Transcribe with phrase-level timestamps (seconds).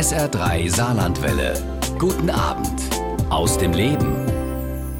[0.00, 1.52] SR3 Saarlandwelle.
[1.98, 2.80] Guten Abend
[3.28, 4.16] aus dem Leben.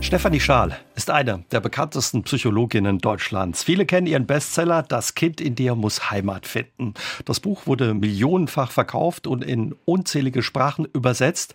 [0.02, 3.64] Stefanie Schaal ist eine der bekanntesten Psychologinnen Deutschlands.
[3.64, 6.92] Viele kennen ihren Bestseller Das Kind in dir muss Heimat finden.
[7.24, 11.54] Das Buch wurde millionenfach verkauft und in unzählige Sprachen übersetzt.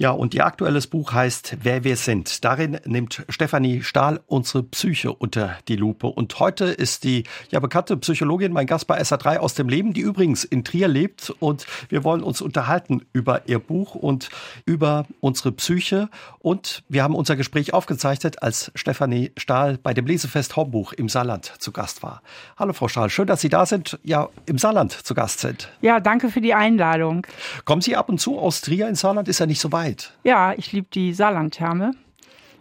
[0.00, 2.42] Ja, und ihr aktuelles Buch heißt Wer wir sind.
[2.42, 6.06] Darin nimmt Stefanie Stahl unsere Psyche unter die Lupe.
[6.06, 10.00] Und heute ist die ja bekannte Psychologin mein Gast bei SA3 aus dem Leben, die
[10.00, 11.34] übrigens in Trier lebt.
[11.38, 14.30] Und wir wollen uns unterhalten über ihr Buch und
[14.64, 16.08] über unsere Psyche.
[16.38, 21.52] Und wir haben unser Gespräch aufgezeichnet, als Stefanie Stahl bei dem Lesefest Hombuch im Saarland
[21.58, 22.22] zu Gast war.
[22.56, 25.68] Hallo Frau Stahl, schön, dass Sie da sind, ja im Saarland zu Gast sind.
[25.82, 27.26] Ja, danke für die Einladung.
[27.66, 29.28] Kommen Sie ab und zu aus Trier ins Saarland?
[29.28, 29.89] Ist ja nicht so weit.
[29.96, 30.12] Zeit.
[30.24, 31.92] Ja, ich liebe die Saarlandtherme.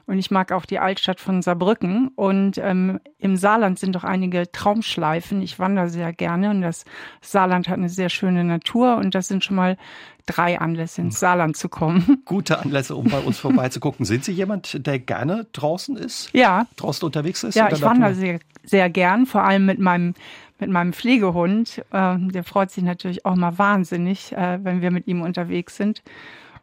[0.06, 2.08] Und ich mag auch die Altstadt von Saarbrücken.
[2.16, 5.40] Und ähm, im Saarland sind doch einige Traumschleifen.
[5.44, 6.84] Ich wandere sehr gerne und das
[7.22, 8.96] Saarland hat eine sehr schöne Natur.
[8.96, 9.78] Und das sind schon mal
[10.26, 12.22] drei Anlässe ins Saarland zu kommen.
[12.26, 14.04] Gute Anlässe, um bei uns vorbeizugucken.
[14.04, 16.32] Sind Sie jemand, der gerne draußen ist?
[16.34, 16.66] Ja.
[16.78, 17.54] Draußen unterwegs ist?
[17.54, 20.16] Ja, ich wandere sehr, sehr gern, vor allem mit meinem
[20.60, 21.84] mit meinem Pflegehund.
[21.92, 26.02] Äh, der freut sich natürlich auch mal wahnsinnig, äh, wenn wir mit ihm unterwegs sind.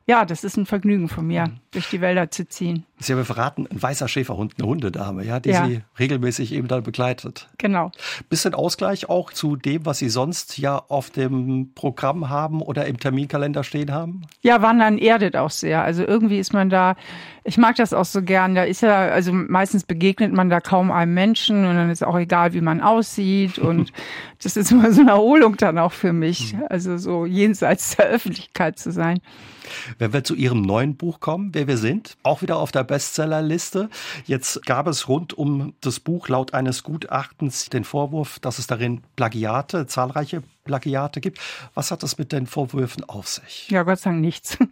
[0.06, 1.60] Ja, das ist ein Vergnügen von mir, mhm.
[1.72, 2.86] durch die Wälder zu ziehen.
[2.98, 5.66] Sie haben verraten, ein weißer Schäferhund, eine Hundedame, ja, die ja.
[5.66, 7.48] Sie regelmäßig eben dann begleitet.
[7.58, 7.90] Genau.
[8.30, 12.98] Bisschen Ausgleich auch zu dem, was Sie sonst ja auf dem Programm haben oder im
[12.98, 14.22] Terminkalender stehen haben?
[14.40, 15.82] Ja, Wandern erdet auch sehr.
[15.82, 16.96] Also irgendwie ist man da,
[17.44, 18.54] ich mag das auch so gern.
[18.54, 22.18] Da ist ja, also meistens begegnet man da kaum einem Menschen und dann ist auch
[22.18, 23.58] egal, wie man aussieht.
[23.58, 23.92] Und
[24.42, 26.56] das ist immer so eine Erholung dann auch für mich.
[26.70, 29.20] Also so jenseits der Öffentlichkeit zu sein.
[29.98, 33.90] Wenn wir zu Ihrem neuen Buch kommen, wer wir sind, auch wieder auf der Bestsellerliste.
[34.24, 39.02] Jetzt gab es rund um das Buch laut eines Gutachtens den Vorwurf, dass es darin
[39.16, 41.38] Plagiate, zahlreiche Plagiate gibt.
[41.74, 43.68] Was hat das mit den Vorwürfen auf sich?
[43.68, 44.58] Ja, Gott sei Dank nichts.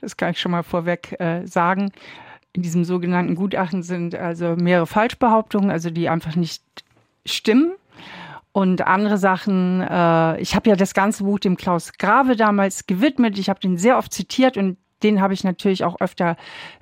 [0.00, 1.92] Das kann ich schon mal vorweg äh, sagen.
[2.54, 6.62] In diesem sogenannten Gutachten sind also mehrere Falschbehauptungen, also die einfach nicht
[7.26, 7.74] stimmen.
[8.52, 13.38] Und andere Sachen, äh, ich habe ja das ganze Buch dem Klaus Grave damals gewidmet.
[13.38, 16.36] Ich habe den sehr oft zitiert und den habe ich natürlich auch öfter,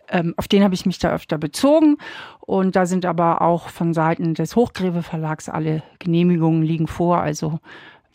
[0.08, 1.96] ähm, auf den habe ich mich da öfter bezogen.
[2.40, 7.20] Und da sind aber auch von Seiten des Hochgräve Verlags alle Genehmigungen liegen vor.
[7.20, 7.60] Also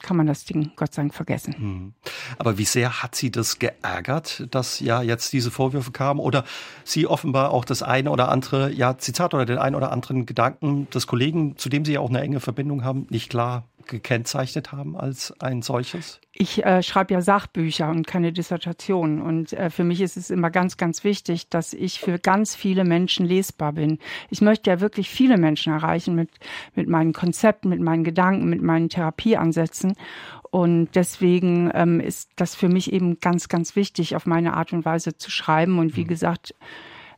[0.01, 1.55] kann man das Ding Gott sei Dank vergessen.
[1.57, 1.93] Mhm.
[2.37, 6.45] Aber wie sehr hat Sie das geärgert, dass ja jetzt diese Vorwürfe kamen oder
[6.83, 10.89] Sie offenbar auch das eine oder andere ja, Zitat oder den einen oder anderen Gedanken
[10.89, 14.97] des Kollegen, zu dem Sie ja auch eine enge Verbindung haben, nicht klar gekennzeichnet haben
[14.97, 16.19] als ein solches?
[16.31, 19.21] Ich äh, schreibe ja Sachbücher und keine Dissertationen.
[19.21, 22.83] Und äh, für mich ist es immer ganz, ganz wichtig, dass ich für ganz viele
[22.83, 23.99] Menschen lesbar bin.
[24.29, 26.29] Ich möchte ja wirklich viele Menschen erreichen mit,
[26.75, 29.95] mit meinen Konzepten, mit meinen Gedanken, mit meinen Therapieansätzen.
[30.51, 34.85] Und deswegen ähm, ist das für mich eben ganz, ganz wichtig, auf meine Art und
[34.85, 35.79] Weise zu schreiben.
[35.79, 36.09] Und wie mhm.
[36.09, 36.55] gesagt,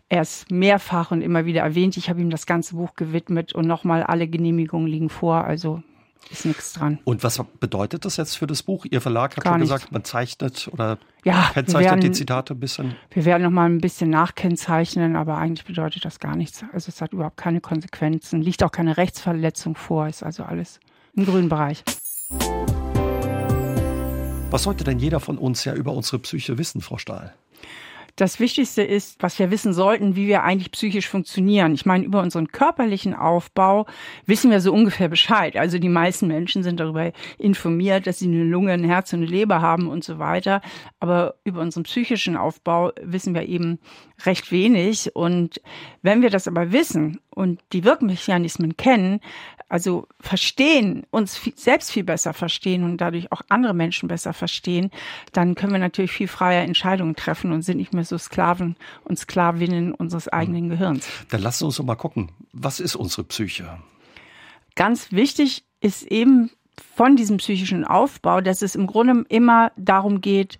[0.10, 1.96] er ist mehrfach und immer wieder erwähnt.
[1.96, 5.46] Ich habe ihm das ganze Buch gewidmet und nochmal alle Genehmigungen liegen vor.
[5.46, 5.84] Also
[6.30, 7.00] ist nichts dran.
[7.04, 8.86] Und was bedeutet das jetzt für das Buch?
[8.90, 9.74] Ihr Verlag hat Gar schon nichts.
[9.74, 12.96] gesagt, man zeichnet oder ja, kennzeichnet werden, die Zitate ein bisschen.
[13.10, 16.64] Wir werden noch mal ein bisschen nachkennzeichnen, aber eigentlich bedeutet das gar nichts.
[16.74, 20.80] Also es hat überhaupt keine Konsequenzen, liegt auch keine Rechtsverletzung vor, ist also alles
[21.16, 21.84] im grünen Bereich.
[24.50, 27.34] Was sollte denn jeder von uns ja über unsere Psyche wissen, Frau Stahl?
[28.16, 31.74] Das Wichtigste ist, was wir wissen sollten, wie wir eigentlich psychisch funktionieren.
[31.74, 33.86] Ich meine, über unseren körperlichen Aufbau
[34.26, 35.56] wissen wir so ungefähr Bescheid.
[35.56, 39.28] Also die meisten Menschen sind darüber informiert, dass sie eine Lunge, ein Herz und eine
[39.28, 40.62] Leber haben und so weiter.
[41.00, 43.80] Aber über unseren psychischen Aufbau wissen wir eben
[44.26, 45.16] recht wenig.
[45.16, 45.62] Und
[46.02, 49.22] wenn wir das aber wissen und die Wirkmechanismen kennen,
[49.72, 54.92] also verstehen, uns viel, selbst viel besser verstehen und dadurch auch andere Menschen besser verstehen,
[55.32, 59.18] dann können wir natürlich viel freier Entscheidungen treffen und sind nicht mehr so Sklaven und
[59.18, 61.08] Sklavinnen unseres eigenen Gehirns.
[61.30, 63.78] Dann lassen wir uns doch mal gucken, was ist unsere Psyche?
[64.76, 66.52] Ganz wichtig ist eben
[66.96, 70.58] von diesem psychischen Aufbau, dass es im Grunde immer darum geht,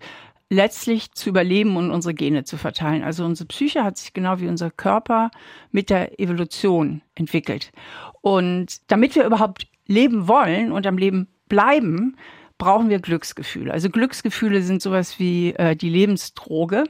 [0.52, 3.02] letztlich zu überleben und unsere Gene zu verteilen.
[3.02, 5.30] Also unsere Psyche hat sich genau wie unser Körper
[5.70, 7.72] mit der Evolution entwickelt.
[8.20, 12.16] Und damit wir überhaupt leben wollen und am Leben bleiben,
[12.58, 13.72] brauchen wir Glücksgefühle.
[13.72, 16.84] Also Glücksgefühle sind sowas wie äh, die Lebensdroge.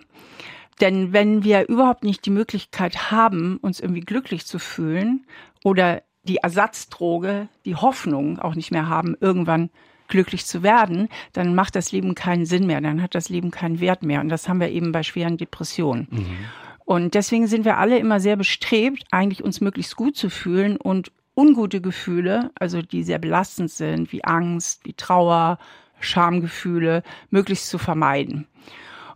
[0.80, 5.24] Denn wenn wir überhaupt nicht die Möglichkeit haben, uns irgendwie glücklich zu fühlen
[5.62, 9.70] oder die Ersatzdroge, die Hoffnung auch nicht mehr haben, irgendwann
[10.12, 13.80] glücklich zu werden, dann macht das Leben keinen Sinn mehr, dann hat das Leben keinen
[13.80, 14.20] Wert mehr.
[14.20, 16.06] Und das haben wir eben bei schweren Depressionen.
[16.10, 16.26] Mhm.
[16.84, 21.10] Und deswegen sind wir alle immer sehr bestrebt, eigentlich uns möglichst gut zu fühlen und
[21.34, 25.58] ungute Gefühle, also die sehr belastend sind, wie Angst, wie Trauer,
[25.98, 28.46] Schamgefühle möglichst zu vermeiden.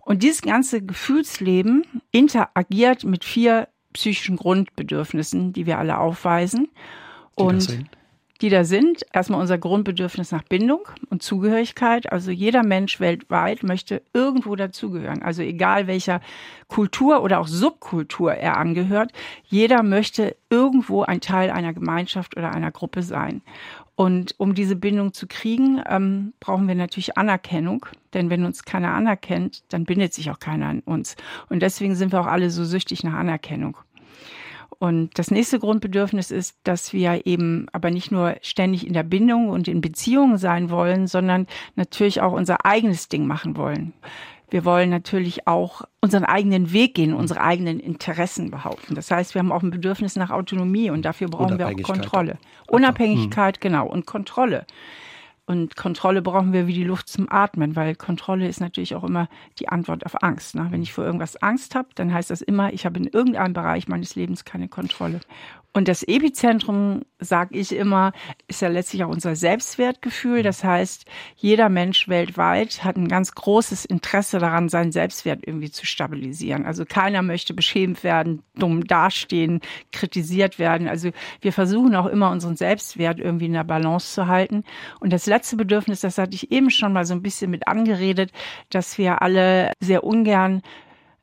[0.01, 6.69] Und dieses ganze Gefühlsleben interagiert mit vier psychischen Grundbedürfnissen, die wir alle aufweisen.
[7.39, 7.87] Die und
[8.41, 9.05] die da sind.
[9.13, 10.81] Erstmal unser Grundbedürfnis nach Bindung
[11.11, 12.11] und Zugehörigkeit.
[12.13, 15.23] Also jeder Mensch weltweit möchte irgendwo dazugehören.
[15.23, 16.21] Also egal welcher
[16.69, 19.13] Kultur oder auch Subkultur er angehört,
[19.45, 23.43] jeder möchte irgendwo ein Teil einer Gemeinschaft oder einer Gruppe sein.
[23.97, 27.87] Und um diese Bindung zu kriegen, ähm, brauchen wir natürlich Anerkennung.
[28.13, 31.17] Denn wenn uns keiner anerkennt, dann bindet sich auch keiner an uns.
[31.49, 33.79] Und deswegen sind wir auch alle so süchtig nach Anerkennung.
[34.79, 39.49] Und das nächste Grundbedürfnis ist, dass wir eben aber nicht nur ständig in der Bindung
[39.49, 41.47] und in Beziehungen sein wollen, sondern
[41.77, 43.95] natürlich auch unser eigenes Ding machen wollen.
[44.49, 48.95] Wir wollen natürlich auch unseren eigenen Weg gehen, unsere eigenen Interessen behaupten.
[48.95, 52.39] Das heißt, wir haben auch ein Bedürfnis nach Autonomie und dafür brauchen wir auch Kontrolle.
[52.69, 54.67] Unabhängigkeit, genau, und Kontrolle.
[55.47, 59.29] Und Kontrolle brauchen wir wie die Luft zum Atmen, weil Kontrolle ist natürlich auch immer
[59.61, 60.57] die Antwort auf Angst.
[60.57, 60.67] Ne?
[60.71, 63.87] Wenn ich vor irgendwas Angst habe, dann heißt das immer, ich habe in irgendeinem Bereich
[63.87, 65.21] meines Lebens keine Kontrolle.
[65.77, 68.13] Und das Epizentrum, sage ich immer,
[68.49, 70.43] ist ja letztlich auch unser Selbstwertgefühl.
[70.43, 71.05] Das heißt,
[71.37, 76.65] jeder Mensch weltweit hat ein ganz großes Interesse daran, seinen Selbstwert irgendwie zu stabilisieren.
[76.65, 79.61] Also keiner möchte beschämt werden, dumm dastehen,
[79.93, 80.89] kritisiert werden.
[80.89, 81.11] Also
[81.43, 84.65] wir versuchen auch immer unseren Selbstwert irgendwie in der Balance zu halten.
[85.01, 88.33] Und das letzte Bedürfnis, das hatte ich eben schon mal so ein bisschen mit angeredet,
[88.71, 90.63] dass wir alle sehr ungern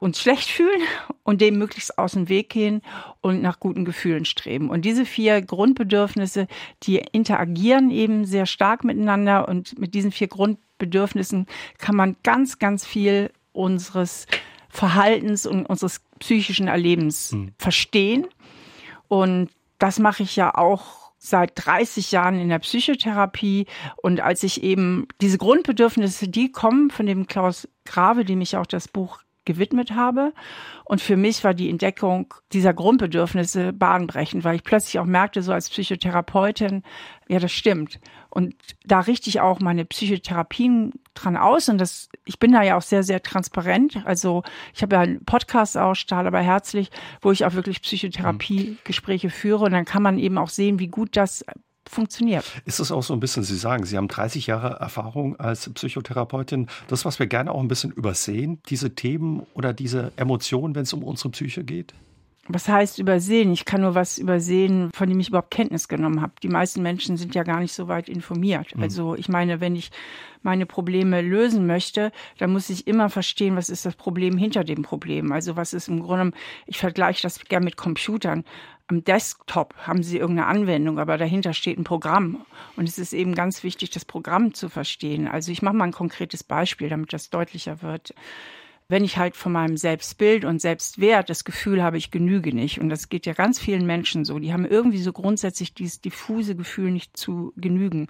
[0.04, 0.82] uns schlecht fühlen
[1.24, 2.82] und dem möglichst aus dem Weg gehen
[3.22, 4.70] und nach guten Gefühlen streben.
[4.70, 6.48] Und diese vier Grundbedürfnisse,
[6.84, 11.48] die interagieren eben sehr stark miteinander und mit diesen vier Grundbedürfnissen
[11.78, 14.28] kann man ganz, ganz viel unseres
[14.68, 17.54] Verhaltens und unseres psychischen Erlebens mhm.
[17.58, 18.28] verstehen.
[19.08, 23.68] Und das mache ich ja auch seit 30 Jahren in der Psychotherapie
[24.02, 28.66] und als ich eben diese Grundbedürfnisse, die kommen von dem Klaus Grave, dem ich auch
[28.66, 30.34] das Buch gewidmet habe.
[30.86, 35.54] Und für mich war die Entdeckung dieser Grundbedürfnisse bahnbrechend, weil ich plötzlich auch merkte, so
[35.54, 36.84] als Psychotherapeutin,
[37.28, 38.00] ja, das stimmt.
[38.30, 38.56] Und
[38.86, 41.70] da richte ich auch meine Psychotherapien dran aus.
[41.70, 44.02] Und das, ich bin da ja auch sehr, sehr transparent.
[44.06, 44.44] Also
[44.74, 46.90] ich habe ja einen Podcast auch, Stahl aber herzlich,
[47.22, 49.66] wo ich auch wirklich Psychotherapiegespräche führe.
[49.66, 51.46] Und dann kann man eben auch sehen, wie gut das
[51.90, 52.46] funktioniert.
[52.66, 56.68] Ist es auch so ein bisschen, Sie sagen, Sie haben 30 Jahre Erfahrung als Psychotherapeutin.
[56.88, 60.94] Das, was wir gerne auch ein bisschen übersehen, diese Themen oder diese Emotionen, wenn es
[60.94, 61.94] um unsere Psyche geht?
[62.50, 63.54] Was heißt übersehen?
[63.54, 66.34] Ich kann nur was übersehen, von dem ich überhaupt Kenntnis genommen habe.
[66.44, 68.76] Die meisten Menschen sind ja gar nicht so weit informiert.
[68.76, 68.84] Mhm.
[68.84, 69.92] Also ich meine, wenn ich
[70.42, 74.82] meine Probleme lösen möchte, dann muss ich immer verstehen, was ist das Problem hinter dem
[74.82, 75.32] Problem.
[75.32, 76.36] Also was ist im Grunde,
[76.66, 78.44] ich vergleiche das gerne mit Computern
[78.88, 82.46] am Desktop haben Sie irgendeine Anwendung, aber dahinter steht ein Programm.
[82.76, 85.28] Und es ist eben ganz wichtig, das Programm zu verstehen.
[85.28, 88.14] Also ich mache mal ein konkretes Beispiel, damit das deutlicher wird.
[88.88, 92.90] Wenn ich halt von meinem Selbstbild und Selbstwert das Gefühl habe, ich genüge nicht, und
[92.90, 96.92] das geht ja ganz vielen Menschen so, die haben irgendwie so grundsätzlich dieses diffuse Gefühl,
[96.92, 98.08] nicht zu genügen,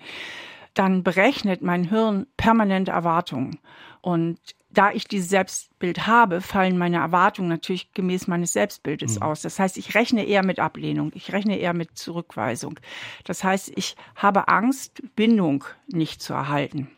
[0.73, 3.59] dann berechnet mein Hirn permanent Erwartungen.
[4.01, 4.39] Und
[4.73, 9.21] da ich dieses Selbstbild habe, fallen meine Erwartungen natürlich gemäß meines Selbstbildes mhm.
[9.21, 9.41] aus.
[9.41, 12.79] Das heißt, ich rechne eher mit Ablehnung, ich rechne eher mit Zurückweisung.
[13.23, 16.89] Das heißt, ich habe Angst, Bindung nicht zu erhalten.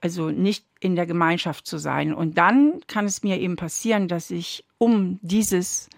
[0.00, 2.14] Also nicht in der Gemeinschaft zu sein.
[2.14, 5.88] Und dann kann es mir eben passieren, dass ich, um dieses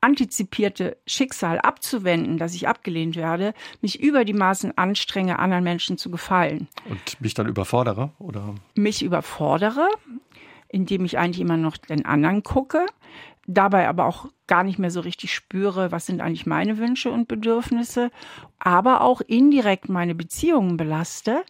[0.00, 6.10] antizipierte Schicksal abzuwenden, dass ich abgelehnt werde, mich über die Maßen anstrenge, anderen Menschen zu
[6.10, 6.68] gefallen.
[6.90, 8.54] Und mich dann überfordere, oder?
[8.74, 9.88] Mich überfordere,
[10.68, 12.84] indem ich eigentlich immer noch den anderen gucke,
[13.46, 17.26] dabei aber auch gar nicht mehr so richtig spüre, was sind eigentlich meine Wünsche und
[17.26, 18.10] Bedürfnisse,
[18.58, 21.44] aber auch indirekt meine Beziehungen belaste.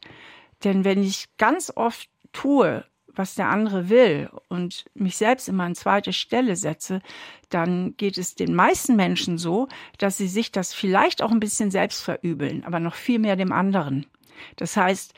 [0.62, 2.84] Denn wenn ich ganz oft tue,
[3.16, 7.00] was der andere will und mich selbst immer an zweite Stelle setze,
[7.48, 11.70] dann geht es den meisten Menschen so, dass sie sich das vielleicht auch ein bisschen
[11.70, 14.06] selbst verübeln, aber noch viel mehr dem anderen.
[14.56, 15.14] Das heißt,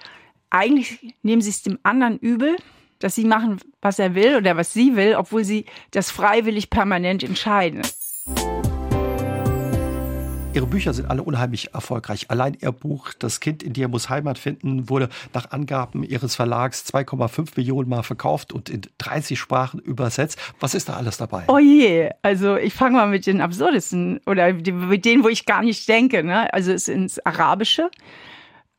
[0.50, 2.56] eigentlich nehmen sie es dem anderen übel,
[2.98, 7.22] dass sie machen, was er will oder was sie will, obwohl sie das freiwillig permanent
[7.22, 7.82] entscheiden.
[10.56, 12.30] Ihre Bücher sind alle unheimlich erfolgreich.
[12.30, 16.82] Allein Ihr Buch Das Kind in dir muss Heimat finden wurde nach Angaben Ihres Verlags
[16.86, 20.38] 2,5 Millionen Mal verkauft und in 30 Sprachen übersetzt.
[20.58, 21.44] Was ist da alles dabei?
[21.48, 25.62] Oh je, also ich fange mal mit den absurdesten oder mit denen, wo ich gar
[25.62, 26.24] nicht denke.
[26.24, 26.50] Ne?
[26.54, 27.90] Also es ist ins Arabische,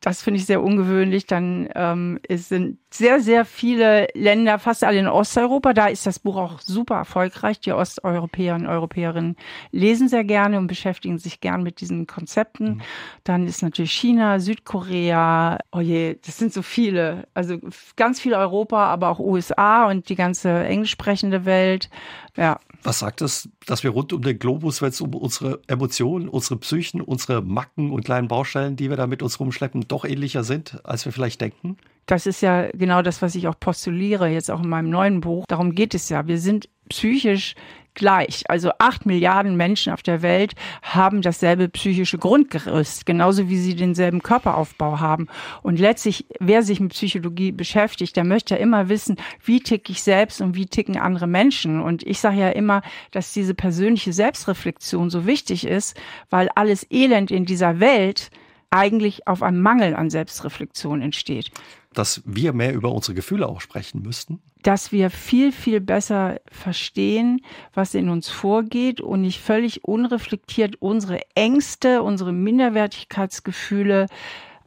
[0.00, 1.26] Das finde ich sehr ungewöhnlich.
[1.26, 5.72] Dann ähm, es sind sehr, sehr viele Länder, fast alle in Osteuropa.
[5.72, 7.58] Da ist das Buch auch super erfolgreich.
[7.60, 9.36] Die Osteuropäer und Europäerinnen
[9.72, 12.74] lesen sehr gerne und beschäftigen sich gern mit diesen Konzepten.
[12.74, 12.80] Mhm.
[13.24, 15.58] Dann ist natürlich China, Südkorea.
[15.72, 17.26] Oh je, das sind so viele.
[17.34, 17.58] Also
[17.96, 21.90] ganz viel Europa, aber auch USA und die ganze englisch sprechende Welt.
[22.36, 22.60] Ja.
[22.82, 26.56] Was sagt es, dass wir rund um den Globus, wenn es um unsere Emotionen, unsere
[26.60, 30.80] Psychen, unsere Macken und kleinen Baustellen, die wir da mit uns rumschleppen, doch ähnlicher sind,
[30.84, 31.76] als wir vielleicht denken?
[32.06, 35.44] Das ist ja genau das, was ich auch postuliere, jetzt auch in meinem neuen Buch.
[35.48, 36.26] Darum geht es ja.
[36.26, 37.54] Wir sind psychisch
[37.98, 38.44] gleich.
[38.48, 44.22] Also acht Milliarden Menschen auf der Welt haben dasselbe psychische Grundgerüst, genauso wie sie denselben
[44.22, 45.26] Körperaufbau haben.
[45.62, 50.02] Und letztlich, wer sich mit Psychologie beschäftigt, der möchte ja immer wissen, wie tick ich
[50.02, 51.82] selbst und wie ticken andere Menschen.
[51.82, 56.00] Und ich sage ja immer, dass diese persönliche Selbstreflexion so wichtig ist,
[56.30, 58.30] weil alles Elend in dieser Welt
[58.70, 61.50] eigentlich auf einem Mangel an Selbstreflexion entsteht.
[61.94, 64.40] Dass wir mehr über unsere Gefühle auch sprechen müssten?
[64.62, 67.42] Dass wir viel, viel besser verstehen,
[67.74, 74.06] was in uns vorgeht und nicht völlig unreflektiert unsere Ängste, unsere Minderwertigkeitsgefühle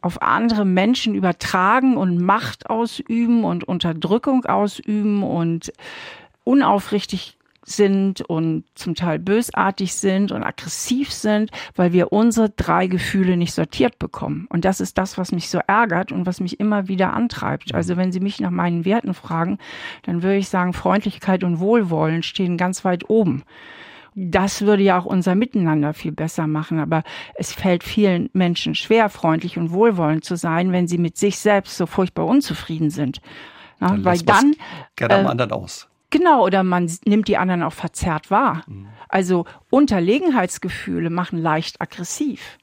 [0.02, 5.72] auf andere Menschen übertragen und Macht ausüben und Unterdrückung ausüben und
[6.44, 13.38] unaufrichtig sind und zum Teil bösartig sind und aggressiv sind, weil wir unsere drei Gefühle
[13.38, 14.48] nicht sortiert bekommen.
[14.50, 17.72] Und das ist das, was mich so ärgert und was mich immer wieder antreibt.
[17.72, 17.76] Mhm.
[17.76, 19.60] Also wenn Sie mich nach meinen Werten fragen,
[20.04, 23.44] dann würde ich sagen, Freundlichkeit und Wohlwollen stehen ganz weit oben.
[24.14, 26.80] Das würde ja auch unser Miteinander viel besser machen.
[26.80, 27.04] Aber
[27.36, 31.78] es fällt vielen Menschen schwer, freundlich und wohlwollend zu sein, wenn sie mit sich selbst
[31.78, 33.22] so furchtbar unzufrieden sind.
[33.80, 34.56] Ja, dann weil dann
[34.96, 35.91] gerne am äh, anderen aus.
[36.12, 38.64] Genau, oder man nimmt die anderen auch verzerrt wahr.
[38.68, 38.88] Mhm.
[39.10, 42.58] Also Unterlegenheitsgefühle machen leicht aggressiv.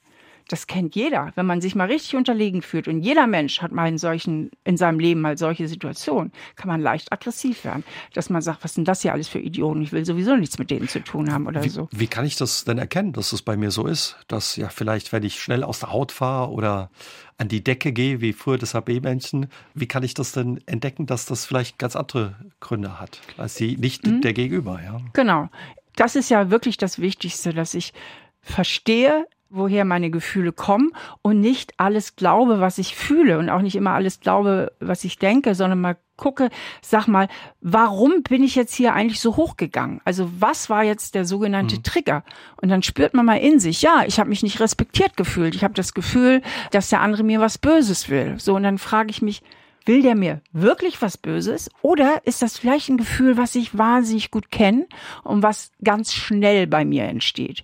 [0.48, 2.88] Das kennt jeder, wenn man sich mal richtig unterlegen fühlt.
[2.88, 6.80] Und jeder Mensch hat mal in solchen, in seinem Leben mal solche Situationen, kann man
[6.80, 7.84] leicht aggressiv werden.
[8.14, 9.82] Dass man sagt, was sind das hier alles für Idioten?
[9.82, 11.88] Ich will sowieso nichts mit denen zu tun haben oder wie, so.
[11.92, 14.16] Wie kann ich das denn erkennen, dass es bei mir so ist?
[14.26, 16.90] Dass ja vielleicht, wenn ich schnell aus der Haut fahre oder
[17.38, 21.24] an die Decke gehe, wie früher das HB-Männchen, wie kann ich das denn entdecken, dass
[21.24, 24.20] das vielleicht ganz andere Gründe hat, als die nicht mhm.
[24.20, 25.00] der Gegenüber, ja?
[25.12, 25.48] Genau.
[25.94, 27.92] Das ist ja wirklich das Wichtigste, dass ich
[28.40, 33.76] verstehe, woher meine Gefühle kommen und nicht alles glaube, was ich fühle und auch nicht
[33.76, 36.50] immer alles glaube, was ich denke, sondern mal gucke,
[36.82, 37.28] sag mal,
[37.60, 40.00] warum bin ich jetzt hier eigentlich so hochgegangen?
[40.04, 41.82] Also was war jetzt der sogenannte mhm.
[41.84, 42.24] Trigger?
[42.60, 45.54] Und dann spürt man mal in sich, ja, ich habe mich nicht respektiert gefühlt.
[45.54, 48.34] Ich habe das Gefühl, dass der andere mir was Böses will.
[48.38, 49.42] So, und dann frage ich mich,
[49.86, 51.70] will der mir wirklich was Böses?
[51.80, 54.86] Oder ist das vielleicht ein Gefühl, was ich wahnsinnig gut kenne
[55.24, 57.62] und was ganz schnell bei mir entsteht?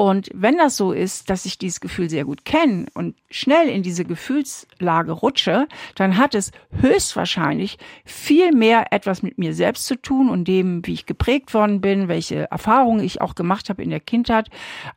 [0.00, 3.82] Und wenn das so ist, dass ich dieses Gefühl sehr gut kenne und schnell in
[3.82, 10.30] diese Gefühlslage rutsche, dann hat es höchstwahrscheinlich viel mehr etwas mit mir selbst zu tun
[10.30, 13.98] und dem, wie ich geprägt worden bin, welche Erfahrungen ich auch gemacht habe in der
[13.98, 14.50] Kindheit,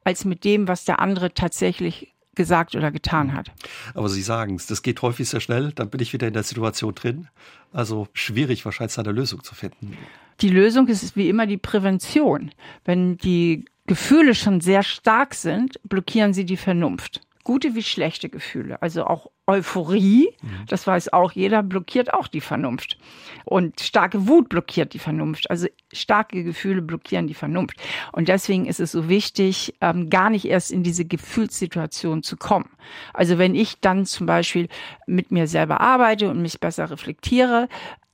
[0.03, 3.51] als mit dem, was der andere tatsächlich gesagt oder getan hat.
[3.95, 6.43] Aber Sie sagen es, das geht häufig sehr schnell, dann bin ich wieder in der
[6.43, 7.27] Situation drin.
[7.73, 9.97] Also schwierig wahrscheinlich eine Lösung zu finden.
[10.41, 12.51] Die Lösung ist wie immer die Prävention.
[12.85, 17.19] Wenn die Gefühle schon sehr stark sind, blockieren sie die Vernunft.
[17.43, 20.65] Gute wie schlechte Gefühle, also auch Euphorie, mhm.
[20.69, 22.97] das weiß auch jeder, blockiert auch die Vernunft.
[23.43, 25.49] Und starke Wut blockiert die Vernunft.
[25.49, 27.81] Also starke Gefühle blockieren die Vernunft.
[28.13, 32.69] Und deswegen ist es so wichtig, ähm, gar nicht erst in diese Gefühlssituation zu kommen.
[33.13, 34.69] Also wenn ich dann zum Beispiel
[35.05, 37.67] mit mir selber arbeite und mich besser reflektiere,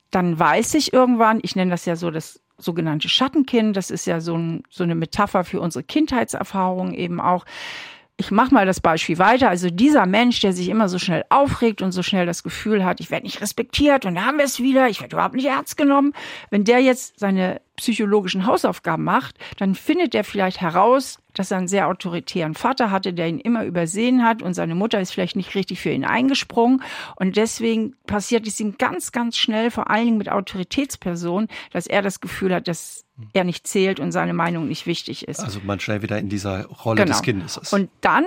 [0.10, 3.76] dann weiß ich irgendwann, ich nenne das ja so das sogenannte Schattenkind.
[3.76, 7.46] Das ist ja so, ein, so eine Metapher für unsere Kindheitserfahrung eben auch.
[8.20, 9.48] Ich mache mal das Beispiel weiter.
[9.48, 13.00] Also dieser Mensch, der sich immer so schnell aufregt und so schnell das Gefühl hat,
[13.00, 15.78] ich werde nicht respektiert und da haben wir es wieder, ich werde überhaupt nicht ernst
[15.78, 16.14] genommen.
[16.50, 21.68] Wenn der jetzt seine psychologischen Hausaufgaben macht, dann findet er vielleicht heraus, dass er einen
[21.68, 25.54] sehr autoritären Vater hatte, der ihn immer übersehen hat und seine Mutter ist vielleicht nicht
[25.54, 26.82] richtig für ihn eingesprungen.
[27.18, 32.02] Und deswegen passiert es ihm ganz, ganz schnell, vor allen Dingen mit Autoritätspersonen, dass er
[32.02, 35.40] das Gefühl hat, dass er nicht zählt und seine Meinung nicht wichtig ist.
[35.40, 37.14] Also man schnell wieder in dieser Rolle genau.
[37.14, 37.74] des Kindes ist.
[37.74, 38.26] Und dann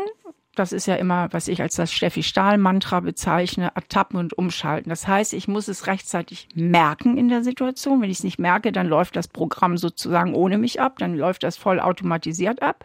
[0.56, 4.90] das ist ja immer, was ich als das Steffi Stahl-Mantra bezeichne, ertappen und umschalten.
[4.90, 8.02] Das heißt, ich muss es rechtzeitig merken in der Situation.
[8.02, 11.44] Wenn ich es nicht merke, dann läuft das Programm sozusagen ohne mich ab, dann läuft
[11.44, 12.84] das voll automatisiert ab.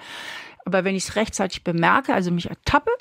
[0.63, 2.91] Aber wenn ich es rechtzeitig bemerke, also mich ertappe,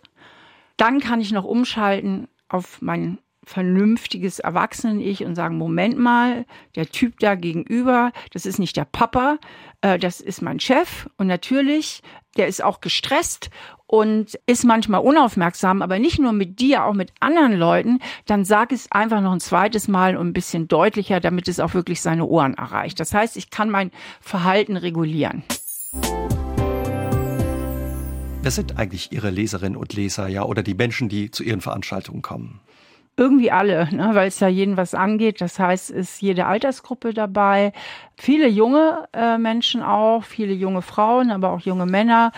[0.77, 6.47] dann kann ich noch umschalten auf mein vernünftiges Erwachsenen-Ich und sagen, Moment mal,
[6.77, 9.39] der Typ da gegenüber, das ist nicht der Papa,
[9.81, 12.03] äh, das ist mein Chef und natürlich,
[12.37, 13.51] der ist auch gestresst
[13.87, 18.73] und ist manchmal unaufmerksam, aber nicht nur mit dir, auch mit anderen Leuten, dann sag
[18.73, 22.25] es einfach noch ein zweites Mal und ein bisschen deutlicher, damit es auch wirklich seine
[22.25, 22.99] Ohren erreicht.
[22.99, 25.45] Das heißt, ich kann mein Verhalten regulieren.
[28.43, 32.21] Wer sind eigentlich Ihre Leserinnen und Leser, ja, oder die Menschen, die zu Ihren Veranstaltungen
[32.21, 32.61] kommen?
[33.17, 35.41] Irgendwie alle, ne, weil es ja jeden was angeht.
[35.41, 37.73] Das heißt, ist jede Altersgruppe dabei.
[38.17, 42.33] Viele junge äh, Menschen auch, viele junge Frauen, aber auch junge Männer.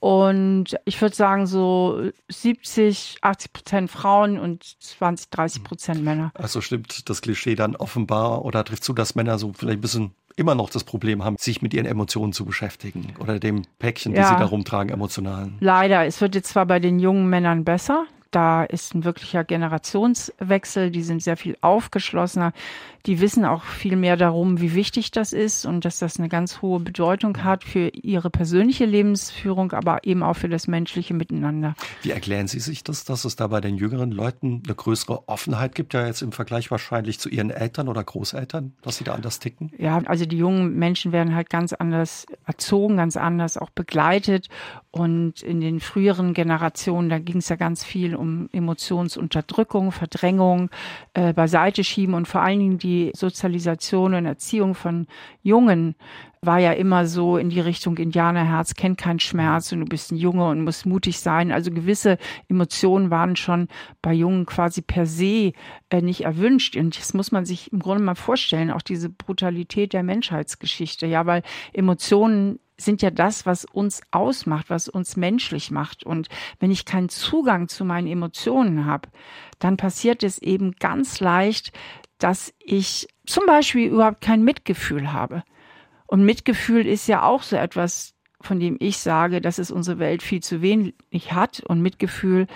[0.00, 6.32] Und ich würde sagen, so 70, 80 Prozent Frauen und 20, 30 Prozent Männer.
[6.34, 10.14] Also stimmt das Klischee dann offenbar oder trifft zu, dass Männer so vielleicht ein bisschen
[10.36, 14.22] immer noch das Problem haben, sich mit ihren Emotionen zu beschäftigen oder dem Päckchen, ja.
[14.22, 15.56] die sie da rumtragen, emotionalen.
[15.60, 16.06] Leider.
[16.06, 18.06] Es wird jetzt zwar bei den jungen Männern besser.
[18.30, 20.90] Da ist ein wirklicher Generationswechsel.
[20.90, 22.52] Die sind sehr viel aufgeschlossener.
[23.06, 26.60] Die wissen auch viel mehr darum, wie wichtig das ist und dass das eine ganz
[26.60, 31.74] hohe Bedeutung hat für ihre persönliche Lebensführung, aber eben auch für das menschliche Miteinander.
[32.02, 35.74] Wie erklären Sie sich das, dass es da bei den jüngeren Leuten eine größere Offenheit
[35.74, 39.38] gibt, ja jetzt im Vergleich wahrscheinlich zu ihren Eltern oder Großeltern, dass sie da anders
[39.38, 39.72] ticken?
[39.78, 44.48] Ja, also die jungen Menschen werden halt ganz anders erzogen, ganz anders auch begleitet.
[44.90, 50.68] Und in den früheren Generationen, da ging es ja ganz viel um Emotionsunterdrückung, Verdrängung,
[51.14, 55.06] äh, beiseite schieben und vor allen Dingen die die Sozialisation und Erziehung von
[55.42, 55.94] Jungen
[56.42, 60.16] war ja immer so in die Richtung Indianerherz, kennt keinen Schmerz und du bist ein
[60.16, 61.52] Junge und musst mutig sein.
[61.52, 62.18] Also gewisse
[62.48, 63.68] Emotionen waren schon
[64.02, 65.52] bei Jungen quasi per se
[65.90, 66.76] äh, nicht erwünscht.
[66.76, 71.06] Und das muss man sich im Grunde mal vorstellen, auch diese Brutalität der Menschheitsgeschichte.
[71.06, 71.42] Ja, weil
[71.72, 76.04] Emotionen sind ja das, was uns ausmacht, was uns menschlich macht.
[76.04, 76.28] Und
[76.58, 79.08] wenn ich keinen Zugang zu meinen Emotionen habe,
[79.58, 81.72] dann passiert es eben ganz leicht,
[82.20, 85.42] dass ich zum Beispiel überhaupt kein Mitgefühl habe.
[86.06, 90.22] Und Mitgefühl ist ja auch so etwas, von dem ich sage, dass es unsere Welt
[90.22, 90.94] viel zu wenig
[91.32, 91.60] hat.
[91.60, 92.46] Und Mitgefühl,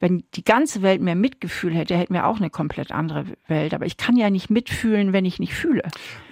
[0.00, 3.74] wenn die ganze Welt mehr Mitgefühl hätte, hätten wir auch eine komplett andere Welt.
[3.74, 5.82] Aber ich kann ja nicht mitfühlen, wenn ich nicht fühle.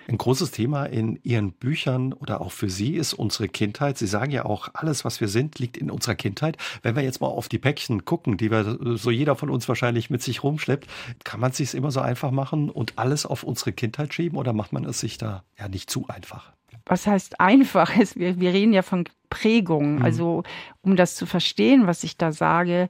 [0.08, 3.98] Ein großes Thema in Ihren Büchern oder auch für Sie ist unsere Kindheit.
[3.98, 6.56] Sie sagen ja auch, alles, was wir sind, liegt in unserer Kindheit.
[6.82, 10.08] Wenn wir jetzt mal auf die Päckchen gucken, die wir so jeder von uns wahrscheinlich
[10.08, 10.88] mit sich rumschleppt,
[11.24, 14.54] kann man es sich immer so einfach machen und alles auf unsere Kindheit schieben oder
[14.54, 16.57] macht man es sich da ja nicht zu einfach?
[16.88, 17.92] Was heißt einfach?
[18.14, 19.96] Wir, wir reden ja von Prägung.
[19.96, 20.02] Mhm.
[20.02, 20.42] Also
[20.82, 22.88] um das zu verstehen, was ich da sage,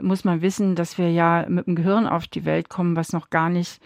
[0.00, 3.30] muss man wissen, dass wir ja mit dem Gehirn auf die Welt kommen, was noch
[3.30, 3.80] gar nicht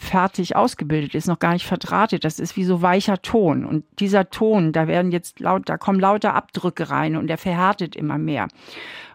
[0.00, 2.24] fertig ausgebildet ist, noch gar nicht verdrahtet.
[2.24, 3.64] Das ist wie so weicher Ton.
[3.64, 7.96] Und dieser Ton, da werden jetzt laut, da kommen lauter Abdrücke rein und der verhärtet
[7.96, 8.46] immer mehr.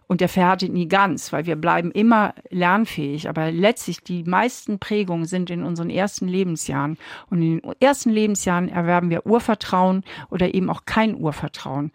[0.08, 3.30] Und der verhärtet nie ganz, weil wir bleiben immer lernfähig.
[3.30, 6.98] Aber letztlich die meisten Prägungen sind in unseren ersten Lebensjahren.
[7.30, 11.92] Und in den ersten Lebensjahren erwerben wir Urvertrauen oder eben auch kein Urvertrauen.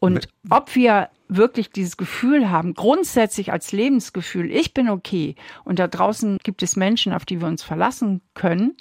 [0.00, 5.88] Und ob wir wirklich dieses Gefühl haben, grundsätzlich als Lebensgefühl, ich bin okay und da
[5.88, 8.76] draußen gibt es Menschen, auf die wir uns verlassen können,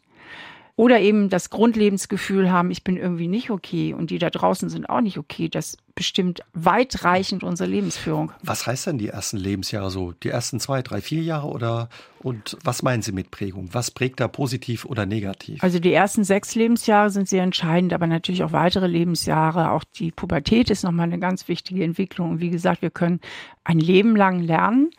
[0.76, 4.90] oder eben das Grundlebensgefühl haben, ich bin irgendwie nicht okay und die da draußen sind
[4.90, 5.48] auch nicht okay.
[5.48, 8.32] Das bestimmt weitreichend unsere Lebensführung.
[8.42, 10.14] Was heißt denn die ersten Lebensjahre so?
[10.14, 11.90] Die ersten zwei, drei, vier Jahre oder
[12.24, 13.70] und was meinen Sie mit Prägung?
[13.74, 15.62] Was prägt da positiv oder negativ?
[15.62, 19.72] Also die ersten sechs Lebensjahre sind sehr entscheidend, aber natürlich auch weitere Lebensjahre.
[19.72, 22.32] Auch die Pubertät ist nochmal eine ganz wichtige Entwicklung.
[22.32, 23.20] Und wie gesagt, wir können
[23.64, 24.90] ein Leben lang lernen.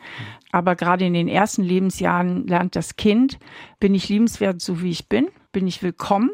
[0.51, 3.39] Aber gerade in den ersten Lebensjahren lernt das Kind,
[3.79, 5.27] bin ich liebenswert, so wie ich bin?
[5.55, 6.31] Bin ich willkommen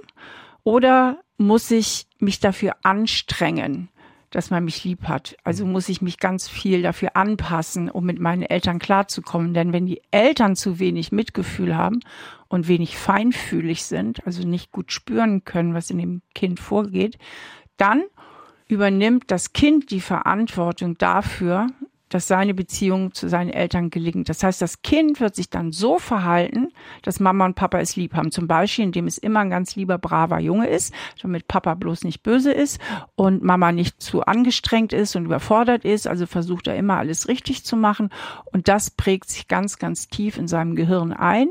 [0.63, 3.89] oder muss ich mich dafür anstrengen,
[4.31, 5.37] dass man mich lieb hat?
[5.43, 9.53] Also muss ich mich ganz viel dafür anpassen, um mit meinen Eltern klarzukommen.
[9.53, 11.99] Denn wenn die Eltern zu wenig Mitgefühl haben
[12.47, 17.19] und wenig feinfühlig sind, also nicht gut spüren können, was in dem Kind vorgeht,
[17.77, 18.01] dann
[18.67, 21.67] übernimmt das Kind die Verantwortung dafür,
[22.11, 24.27] dass seine Beziehung zu seinen Eltern gelingt.
[24.29, 26.67] Das heißt, das Kind wird sich dann so verhalten,
[27.01, 28.31] dass Mama und Papa es lieb haben.
[28.31, 32.21] Zum Beispiel, indem es immer ein ganz lieber, braver Junge ist, damit Papa bloß nicht
[32.21, 32.79] böse ist
[33.15, 36.05] und Mama nicht zu angestrengt ist und überfordert ist.
[36.05, 38.09] Also versucht er immer alles richtig zu machen.
[38.51, 41.49] Und das prägt sich ganz, ganz tief in seinem Gehirn ein.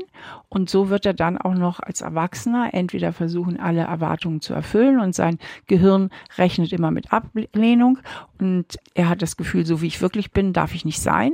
[0.49, 4.99] Und so wird er dann auch noch als Erwachsener entweder versuchen, alle Erwartungen zu erfüllen
[4.99, 7.99] und sein Gehirn rechnet immer mit Ablehnung
[8.39, 11.33] und er hat das Gefühl, so wie ich wirklich bin, darf ich nicht sein.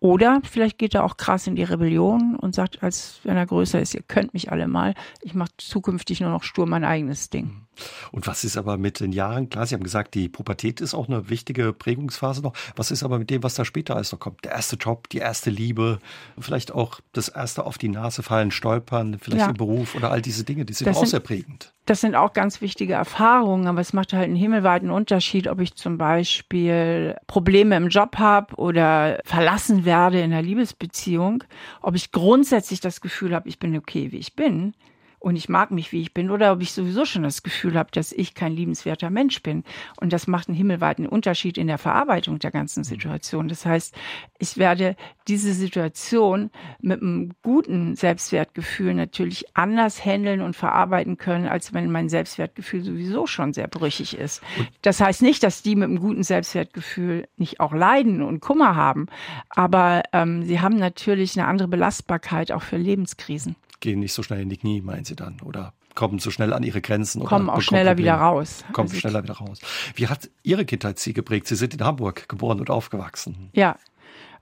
[0.00, 3.80] Oder vielleicht geht er auch krass in die Rebellion und sagt, als wenn er größer
[3.80, 7.67] ist, ihr könnt mich alle mal, ich mache zukünftig nur noch stur mein eigenes Ding.
[8.12, 9.50] Und was ist aber mit den Jahren?
[9.50, 12.54] Klar, Sie haben gesagt, die Pubertät ist auch eine wichtige Prägungsphase noch.
[12.76, 14.44] Was ist aber mit dem, was da später alles noch kommt?
[14.44, 15.98] Der erste Job, die erste Liebe,
[16.38, 19.50] vielleicht auch das erste auf die Nase fallen, stolpern, vielleicht ja.
[19.50, 21.72] im Beruf oder all diese Dinge, die sind das auch sind, sehr prägend.
[21.86, 25.74] Das sind auch ganz wichtige Erfahrungen, aber es macht halt einen himmelweiten Unterschied, ob ich
[25.74, 31.44] zum Beispiel Probleme im Job habe oder verlassen werde in einer Liebesbeziehung,
[31.80, 34.74] ob ich grundsätzlich das Gefühl habe, ich bin okay, wie ich bin
[35.20, 37.90] und ich mag mich, wie ich bin, oder ob ich sowieso schon das Gefühl habe,
[37.92, 39.64] dass ich kein liebenswerter Mensch bin.
[40.00, 43.48] Und das macht einen himmelweiten Unterschied in der Verarbeitung der ganzen Situation.
[43.48, 43.94] Das heißt,
[44.38, 46.50] ich werde diese Situation
[46.80, 53.26] mit einem guten Selbstwertgefühl natürlich anders handeln und verarbeiten können, als wenn mein Selbstwertgefühl sowieso
[53.26, 54.42] schon sehr brüchig ist.
[54.82, 59.06] Das heißt nicht, dass die mit einem guten Selbstwertgefühl nicht auch leiden und Kummer haben,
[59.50, 64.40] aber ähm, sie haben natürlich eine andere Belastbarkeit auch für Lebenskrisen gehen nicht so schnell
[64.40, 65.40] in die Knie, meinen Sie dann?
[65.42, 67.24] Oder kommen zu schnell an ihre Grenzen?
[67.24, 68.12] Kommen auch schneller Probleme.
[68.12, 68.64] wieder raus.
[68.72, 69.60] Kommen also schneller wieder raus.
[69.94, 71.46] Wie hat Ihre Kindheit Sie geprägt?
[71.46, 73.50] Sie sind in Hamburg geboren und aufgewachsen.
[73.52, 73.76] Ja.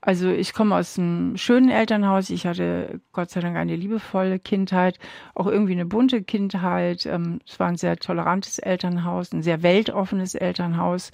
[0.01, 2.29] Also ich komme aus einem schönen Elternhaus.
[2.29, 4.99] Ich hatte Gott sei Dank eine liebevolle Kindheit,
[5.33, 7.05] auch irgendwie eine bunte Kindheit.
[7.05, 11.11] Ähm, es war ein sehr tolerantes Elternhaus, ein sehr weltoffenes Elternhaus.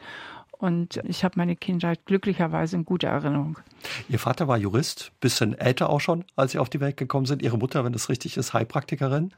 [0.63, 3.59] Und ich habe meine Kindheit glücklicherweise in guter Erinnerung.
[4.07, 7.41] Ihr Vater war Jurist, bisschen älter auch schon, als Sie auf die Welt gekommen sind.
[7.41, 9.33] Ihre Mutter, wenn das richtig ist, Heilpraktikerin.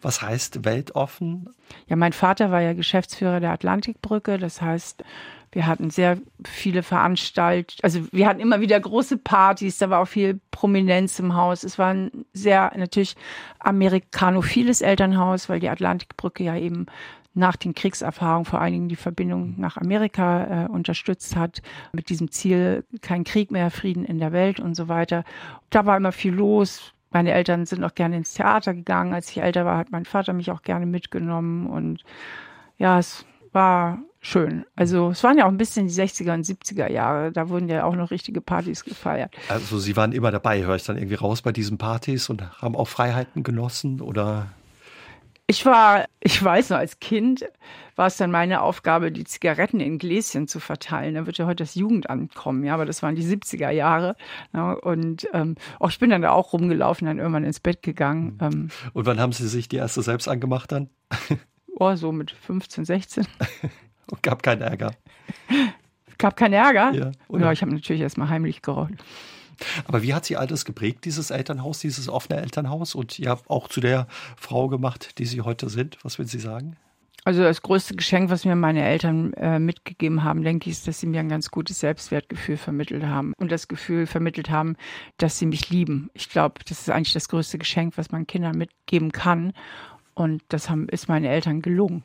[0.00, 1.50] Was heißt weltoffen?
[1.86, 4.38] Ja, mein Vater war ja Geschäftsführer der Atlantikbrücke.
[4.38, 5.04] Das heißt,
[5.52, 6.16] wir hatten sehr
[6.46, 11.34] viele Veranstaltungen, also wir hatten immer wieder große Partys, da war auch viel Prominenz im
[11.34, 11.62] Haus.
[11.62, 13.16] Es war ein sehr natürlich
[13.58, 16.86] amerikanophiles Elternhaus, weil die Atlantikbrücke ja eben
[17.34, 21.62] nach den Kriegserfahrungen vor allen Dingen die Verbindung nach Amerika äh, unterstützt hat,
[21.92, 25.24] mit diesem Ziel, kein Krieg mehr, Frieden in der Welt und so weiter.
[25.70, 26.92] Da war immer viel los.
[27.10, 29.14] Meine Eltern sind auch gerne ins Theater gegangen.
[29.14, 31.66] Als ich älter war, hat mein Vater mich auch gerne mitgenommen.
[31.66, 32.04] Und
[32.78, 34.64] ja, es war schön.
[34.76, 37.32] Also es waren ja auch ein bisschen die 60er und 70er Jahre.
[37.32, 39.34] Da wurden ja auch noch richtige Partys gefeiert.
[39.48, 42.76] Also Sie waren immer dabei, höre ich dann irgendwie raus bei diesen Partys und haben
[42.76, 44.48] auch Freiheiten genossen oder?
[45.50, 47.44] Ich war, ich weiß noch, als Kind
[47.96, 51.16] war es dann meine Aufgabe, die Zigaretten in Gläschen zu verteilen.
[51.16, 54.14] Da wird ja heute das Jugendamt kommen, ja, aber das waren die 70er Jahre.
[54.54, 58.38] Ja, und ähm, auch ich bin dann da auch rumgelaufen, dann irgendwann ins Bett gegangen.
[58.40, 58.40] Mhm.
[58.40, 60.88] Ähm, und wann haben Sie sich die erste selbst angemacht dann?
[61.74, 63.26] oh, so mit 15, 16.
[64.12, 64.92] und gab keinen Ärger.
[66.16, 66.92] Gab keinen Ärger?
[66.92, 67.46] Ja, oder?
[67.46, 69.02] ja ich habe natürlich erstmal heimlich gerollt.
[69.86, 73.68] Aber wie hat Sie all das geprägt, dieses Elternhaus, dieses offene Elternhaus und ja auch
[73.68, 75.98] zu der Frau gemacht, die Sie heute sind?
[76.02, 76.76] Was würden Sie sagen?
[77.24, 81.00] Also das größte Geschenk, was mir meine Eltern äh, mitgegeben haben, denke ich, ist, dass
[81.00, 84.76] sie mir ein ganz gutes Selbstwertgefühl vermittelt haben und das Gefühl vermittelt haben,
[85.18, 86.10] dass sie mich lieben.
[86.14, 89.52] Ich glaube, das ist eigentlich das größte Geschenk, was man Kindern mitgeben kann.
[90.14, 92.04] Und das haben, ist meinen Eltern gelungen.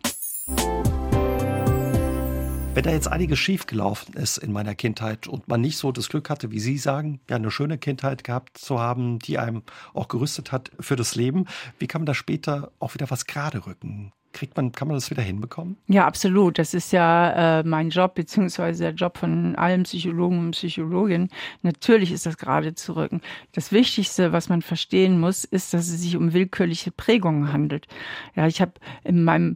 [2.75, 6.29] Wenn da jetzt einiges schiefgelaufen ist in meiner Kindheit und man nicht so das Glück
[6.29, 10.51] hatte, wie Sie sagen, ja, eine schöne Kindheit gehabt zu haben, die einem auch gerüstet
[10.51, 11.45] hat für das Leben,
[11.79, 14.11] wie kann man da später auch wieder was gerade rücken?
[14.33, 15.77] Kriegt man, kann man das wieder hinbekommen?
[15.87, 16.59] Ja, absolut.
[16.59, 21.29] Das ist ja äh, mein Job, beziehungsweise der Job von allen Psychologen und Psychologinnen.
[21.61, 23.21] Natürlich ist das gerade zu rücken.
[23.53, 27.87] Das Wichtigste, was man verstehen muss, ist, dass es sich um willkürliche Prägungen handelt.
[28.35, 28.73] Ja, ich habe
[29.05, 29.55] in meinem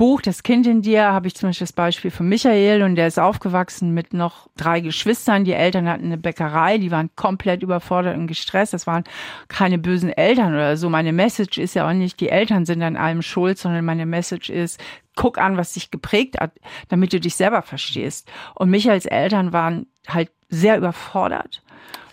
[0.00, 3.06] Buch Das Kind in dir habe ich zum Beispiel das Beispiel von Michael und der
[3.06, 5.44] ist aufgewachsen mit noch drei Geschwistern.
[5.44, 8.72] Die Eltern hatten eine Bäckerei, die waren komplett überfordert und gestresst.
[8.72, 9.04] Das waren
[9.48, 10.88] keine bösen Eltern oder so.
[10.88, 14.48] Meine Message ist ja auch nicht, die Eltern sind an allem schuld, sondern meine Message
[14.48, 14.80] ist,
[15.16, 16.52] guck an, was dich geprägt hat,
[16.88, 18.26] damit du dich selber verstehst.
[18.54, 21.62] Und Michaels Eltern waren halt sehr überfordert.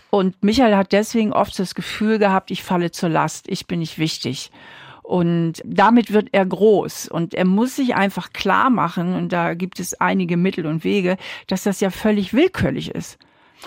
[0.09, 3.97] Und Michael hat deswegen oft das Gefühl gehabt, ich falle zur Last, ich bin nicht
[3.97, 4.51] wichtig.
[5.07, 7.07] Und damit wird er groß.
[7.07, 11.15] Und er muss sich einfach klar machen, und da gibt es einige Mittel und Wege,
[11.47, 13.17] dass das ja völlig willkürlich ist.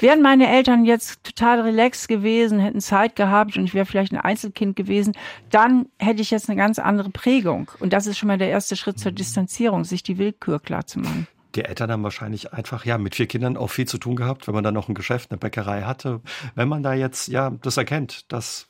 [0.01, 4.21] Wären meine Eltern jetzt total relaxed gewesen, hätten Zeit gehabt und ich wäre vielleicht ein
[4.21, 5.15] Einzelkind gewesen,
[5.49, 7.71] dann hätte ich jetzt eine ganz andere Prägung.
[7.81, 10.99] Und das ist schon mal der erste Schritt zur Distanzierung, sich die Willkür klar zu
[10.99, 11.27] machen.
[11.55, 14.55] Die Eltern haben wahrscheinlich einfach ja mit vier Kindern auch viel zu tun gehabt, wenn
[14.55, 16.21] man dann noch ein Geschäft, eine Bäckerei hatte.
[16.55, 18.69] Wenn man da jetzt ja das erkennt, dass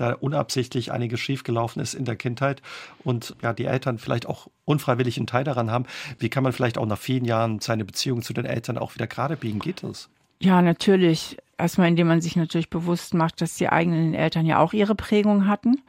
[0.00, 2.62] da unabsichtlich einiges schiefgelaufen ist in der Kindheit
[3.04, 5.86] und ja, die Eltern vielleicht auch unfreiwillig einen Teil daran haben,
[6.18, 9.06] wie kann man vielleicht auch nach vielen Jahren seine Beziehung zu den Eltern auch wieder
[9.06, 9.58] gerade biegen?
[9.58, 10.08] Geht das?
[10.40, 11.36] Ja, natürlich.
[11.58, 15.46] Erstmal, indem man sich natürlich bewusst macht, dass die eigenen Eltern ja auch ihre Prägung
[15.46, 15.82] hatten.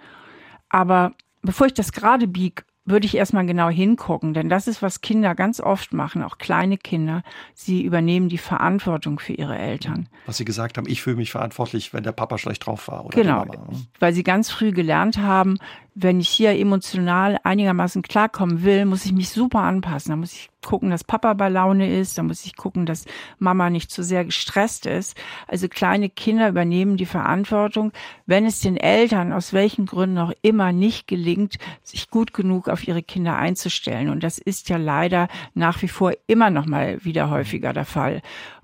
[0.67, 5.01] Aber bevor ich das gerade biege, würde ich erstmal genau hingucken, denn das ist, was
[5.01, 7.23] Kinder ganz oft machen, auch kleine Kinder.
[7.53, 10.07] Sie übernehmen die Verantwortung für ihre Eltern.
[10.25, 13.05] Was Sie gesagt haben, ich fühle mich verantwortlich, wenn der Papa schlecht drauf war.
[13.05, 13.45] Oder genau,
[13.99, 15.57] weil Sie ganz früh gelernt haben,
[15.93, 20.11] wenn ich hier emotional einigermaßen klarkommen will, muss ich mich super anpassen.
[20.11, 22.17] Da muss ich gucken, dass Papa bei Laune ist.
[22.17, 23.05] Da muss ich gucken, dass
[23.39, 25.17] Mama nicht zu sehr gestresst ist.
[25.47, 27.91] Also kleine Kinder übernehmen die Verantwortung,
[28.25, 32.87] wenn es den Eltern aus welchen Gründen auch immer nicht gelingt, sich gut genug auf
[32.87, 34.09] ihre Kinder einzustellen.
[34.09, 38.21] Und das ist ja leider nach wie vor immer noch mal wieder häufiger der Fall.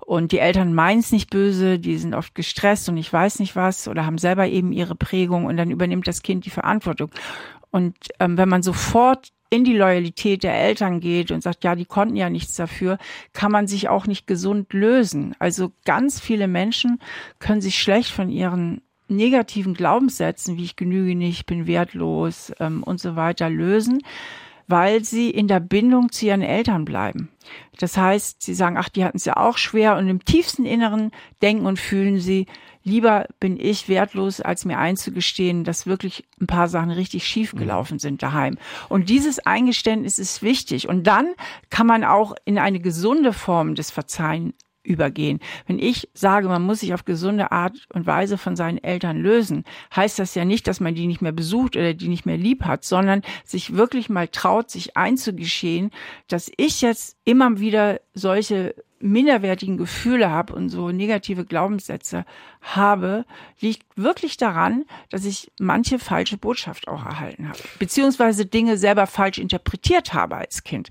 [0.08, 3.54] Und die Eltern meinen es nicht böse, die sind oft gestresst und ich weiß nicht
[3.56, 7.10] was oder haben selber eben ihre Prägung und dann übernimmt das Kind die Verantwortung.
[7.70, 11.84] Und ähm, wenn man sofort in die Loyalität der Eltern geht und sagt, ja, die
[11.84, 12.96] konnten ja nichts dafür,
[13.34, 15.34] kann man sich auch nicht gesund lösen.
[15.40, 17.00] Also ganz viele Menschen
[17.38, 22.98] können sich schlecht von ihren negativen Glaubenssätzen, wie ich genüge nicht, bin wertlos ähm, und
[22.98, 24.00] so weiter lösen,
[24.68, 27.30] weil sie in der Bindung zu ihren Eltern bleiben.
[27.78, 31.10] Das heißt, sie sagen, ach, die hatten es ja auch schwer und im tiefsten Inneren
[31.42, 32.46] denken und fühlen sie,
[32.84, 37.58] lieber bin ich wertlos, als mir einzugestehen, dass wirklich ein paar Sachen richtig schief mhm.
[37.58, 38.58] gelaufen sind daheim.
[38.88, 40.88] Und dieses Eingeständnis ist wichtig.
[40.88, 41.34] Und dann
[41.70, 44.54] kann man auch in eine gesunde Form des Verzeihens
[44.88, 45.38] übergehen.
[45.66, 49.64] Wenn ich sage, man muss sich auf gesunde Art und Weise von seinen Eltern lösen,
[49.94, 52.64] heißt das ja nicht, dass man die nicht mehr besucht oder die nicht mehr lieb
[52.64, 55.90] hat, sondern sich wirklich mal traut, sich einzugestehen,
[56.26, 62.24] dass ich jetzt immer wieder solche minderwertigen Gefühle habe und so negative Glaubenssätze
[62.60, 63.24] habe,
[63.60, 69.38] liegt wirklich daran, dass ich manche falsche Botschaft auch erhalten habe, beziehungsweise Dinge selber falsch
[69.38, 70.90] interpretiert habe als Kind.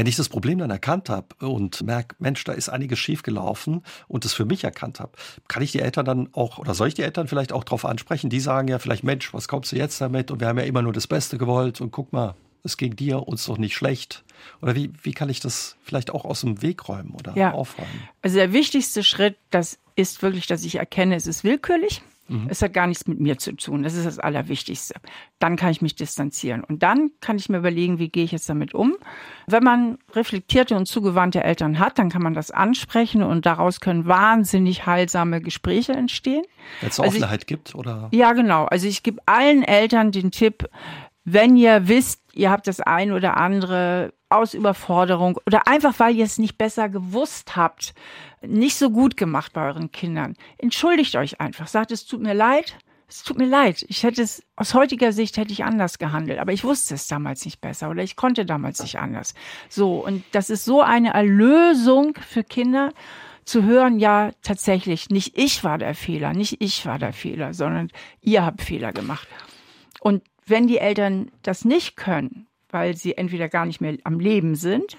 [0.00, 4.24] Wenn ich das Problem dann erkannt habe und merke, Mensch, da ist einiges schiefgelaufen und
[4.24, 5.12] es für mich erkannt habe,
[5.46, 8.30] kann ich die Eltern dann auch, oder soll ich die Eltern vielleicht auch darauf ansprechen?
[8.30, 10.30] Die sagen ja vielleicht, Mensch, was kommst du jetzt damit?
[10.30, 12.34] Und wir haben ja immer nur das Beste gewollt und guck mal,
[12.64, 14.24] es ging dir uns doch nicht schlecht.
[14.62, 17.52] Oder wie, wie kann ich das vielleicht auch aus dem Weg räumen oder ja.
[17.52, 18.08] aufräumen?
[18.22, 22.00] Also der wichtigste Schritt, das ist wirklich, dass ich erkenne, es ist willkürlich.
[22.30, 22.46] Mhm.
[22.48, 23.82] Es hat gar nichts mit mir zu tun.
[23.82, 24.94] Das ist das Allerwichtigste.
[25.40, 26.62] Dann kann ich mich distanzieren.
[26.62, 28.94] Und dann kann ich mir überlegen, wie gehe ich jetzt damit um.
[29.48, 34.06] Wenn man reflektierte und zugewandte Eltern hat, dann kann man das ansprechen und daraus können
[34.06, 36.44] wahnsinnig heilsame Gespräche entstehen.
[36.80, 38.08] Wenn es also Offenheit ich, gibt, oder?
[38.12, 38.66] Ja, genau.
[38.66, 40.68] Also ich gebe allen Eltern den Tipp,
[41.24, 46.24] wenn ihr wisst, ihr habt das ein oder andere aus Überforderung oder einfach weil ihr
[46.24, 47.94] es nicht besser gewusst habt,
[48.40, 50.36] nicht so gut gemacht bei euren Kindern.
[50.58, 51.66] Entschuldigt euch einfach.
[51.66, 52.78] Sagt, es tut mir leid.
[53.08, 53.84] Es tut mir leid.
[53.88, 57.44] Ich hätte es, aus heutiger Sicht hätte ich anders gehandelt, aber ich wusste es damals
[57.44, 59.34] nicht besser oder ich konnte damals nicht anders.
[59.68, 60.04] So.
[60.04, 62.92] Und das ist so eine Erlösung für Kinder
[63.44, 67.88] zu hören, ja, tatsächlich, nicht ich war der Fehler, nicht ich war der Fehler, sondern
[68.20, 69.26] ihr habt Fehler gemacht.
[69.98, 74.54] Und wenn die Eltern das nicht können, weil sie entweder gar nicht mehr am Leben
[74.54, 74.98] sind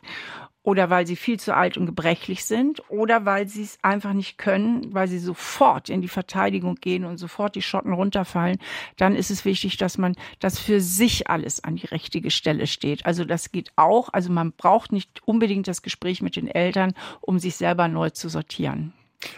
[0.64, 4.38] oder weil sie viel zu alt und gebrechlich sind oder weil sie es einfach nicht
[4.38, 8.60] können, weil sie sofort in die Verteidigung gehen und sofort die Schotten runterfallen,
[8.98, 13.06] dann ist es wichtig, dass man das für sich alles an die richtige Stelle steht.
[13.06, 14.10] Also das geht auch.
[14.14, 18.30] Also man braucht nicht unbedingt das Gespräch mit den Eltern, um sich selber neu zu
[18.30, 18.94] sortieren.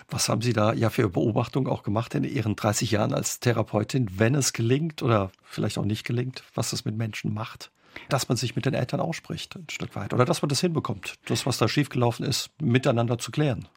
[0.10, 4.08] Was haben Sie da ja für Beobachtungen auch gemacht in Ihren 30 Jahren als Therapeutin,
[4.18, 7.72] wenn es gelingt oder vielleicht auch nicht gelingt, was das mit Menschen macht?
[8.10, 10.14] Dass man sich mit den Eltern ausspricht, ein Stück weit.
[10.14, 13.68] Oder dass man das hinbekommt, das, was da schiefgelaufen ist, miteinander zu klären.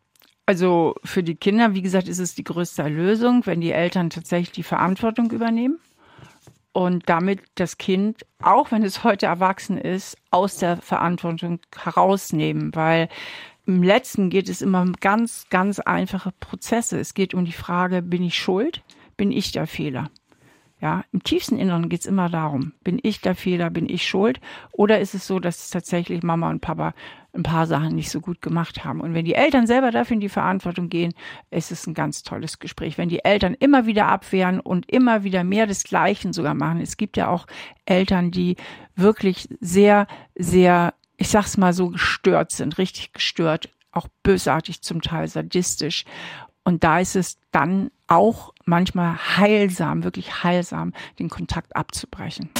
[0.46, 4.52] Also für die Kinder, wie gesagt, ist es die größte Erlösung, wenn die Eltern tatsächlich
[4.52, 5.78] die Verantwortung übernehmen
[6.72, 13.08] und damit das Kind, auch wenn es heute erwachsen ist, aus der Verantwortung herausnehmen, weil
[13.66, 17.00] im letzten geht es immer um ganz, ganz einfache Prozesse.
[17.00, 18.82] Es geht um die Frage, bin ich schuld?
[19.16, 20.10] Bin ich der Fehler?
[20.78, 24.40] Ja, im tiefsten Inneren geht es immer darum, bin ich der Fehler, bin ich schuld?
[24.72, 26.92] Oder ist es so, dass tatsächlich Mama und Papa
[27.32, 29.00] ein paar Sachen nicht so gut gemacht haben?
[29.00, 31.14] Und wenn die Eltern selber dafür in die Verantwortung gehen,
[31.50, 32.98] ist es ein ganz tolles Gespräch.
[32.98, 36.82] Wenn die Eltern immer wieder abwehren und immer wieder mehr des Gleichen sogar machen.
[36.82, 37.46] Es gibt ja auch
[37.86, 38.56] Eltern, die
[38.96, 45.26] wirklich sehr, sehr ich sag's mal so, gestört sind, richtig gestört, auch bösartig zum Teil,
[45.28, 46.04] sadistisch.
[46.66, 52.50] Und da ist es dann auch manchmal heilsam, wirklich heilsam, den Kontakt abzubrechen.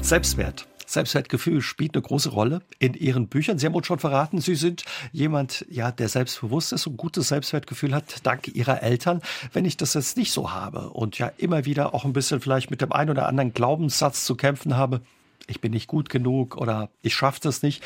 [0.00, 0.66] Selbstwert.
[0.86, 3.58] Selbstwertgefühl spielt eine große Rolle in Ihren Büchern.
[3.58, 7.94] Sie haben uns schon verraten, Sie sind jemand, ja, der selbstbewusst ist und gutes Selbstwertgefühl
[7.94, 9.20] hat, dank Ihrer Eltern.
[9.52, 12.70] Wenn ich das jetzt nicht so habe und ja immer wieder auch ein bisschen vielleicht
[12.70, 15.02] mit dem einen oder anderen Glaubenssatz zu kämpfen habe,
[15.46, 17.82] ich bin nicht gut genug oder ich schaffe das nicht.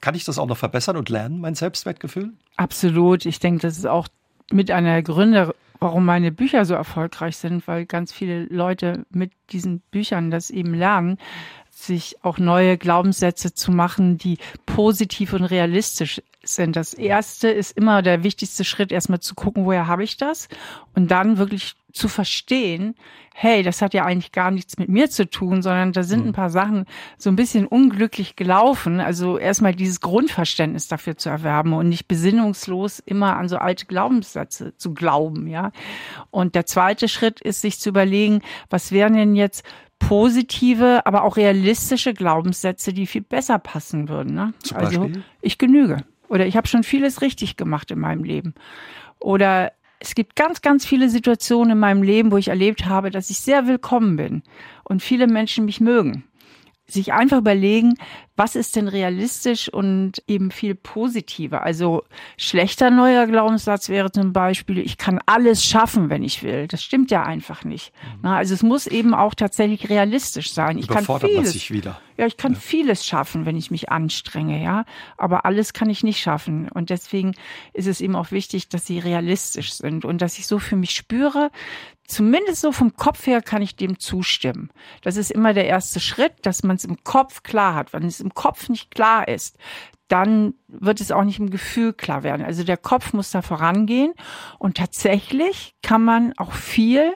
[0.00, 2.32] Kann ich das auch noch verbessern und lernen, mein Selbstwertgefühl?
[2.56, 3.26] Absolut.
[3.26, 4.08] Ich denke, das ist auch
[4.50, 9.80] mit einer Gründe, warum meine Bücher so erfolgreich sind, weil ganz viele Leute mit diesen
[9.90, 11.18] Büchern das eben lernen,
[11.70, 16.20] sich auch neue Glaubenssätze zu machen, die positiv und realistisch
[16.54, 16.76] sind.
[16.76, 20.48] Das erste ist immer der wichtigste Schritt, erstmal zu gucken, woher habe ich das
[20.94, 22.94] und dann wirklich zu verstehen,
[23.34, 26.28] hey, das hat ja eigentlich gar nichts mit mir zu tun, sondern da sind ein
[26.28, 26.32] mhm.
[26.32, 29.00] paar Sachen so ein bisschen unglücklich gelaufen.
[29.00, 34.76] Also erstmal dieses Grundverständnis dafür zu erwerben und nicht besinnungslos immer an so alte Glaubenssätze
[34.76, 35.72] zu glauben, ja.
[36.30, 39.64] Und der zweite Schritt ist, sich zu überlegen, was wären denn jetzt
[39.98, 44.34] positive, aber auch realistische Glaubenssätze, die viel besser passen würden.
[44.34, 44.52] Ne?
[44.74, 45.10] Also
[45.42, 48.54] ich genüge oder ich habe schon vieles richtig gemacht in meinem Leben.
[49.18, 53.30] Oder es gibt ganz, ganz viele Situationen in meinem Leben, wo ich erlebt habe, dass
[53.30, 54.42] ich sehr willkommen bin
[54.84, 56.24] und viele Menschen mich mögen
[56.90, 57.94] sich einfach überlegen,
[58.34, 61.64] was ist denn realistisch und eben viel positiver.
[61.64, 62.04] Also
[62.36, 66.66] schlechter neuer Glaubenssatz wäre zum Beispiel, ich kann alles schaffen, wenn ich will.
[66.68, 67.92] Das stimmt ja einfach nicht.
[68.22, 68.28] Mhm.
[68.28, 70.78] Also es muss eben auch tatsächlich realistisch sein.
[70.78, 71.68] Ich kann vieles.
[72.16, 72.58] Ja, ich kann ja.
[72.58, 74.84] vieles schaffen, wenn ich mich anstrenge, ja.
[75.16, 76.68] Aber alles kann ich nicht schaffen.
[76.68, 77.34] Und deswegen
[77.72, 80.92] ist es eben auch wichtig, dass sie realistisch sind und dass ich so für mich
[80.92, 81.50] spüre,
[82.08, 84.70] zumindest so vom Kopf her kann ich dem zustimmen.
[85.02, 87.92] Das ist immer der erste Schritt, dass man es im Kopf klar hat.
[87.92, 89.56] Wenn es im Kopf nicht klar ist,
[90.08, 92.44] dann wird es auch nicht im Gefühl klar werden.
[92.44, 94.14] Also der Kopf muss da vorangehen
[94.58, 97.12] und tatsächlich kann man auch viel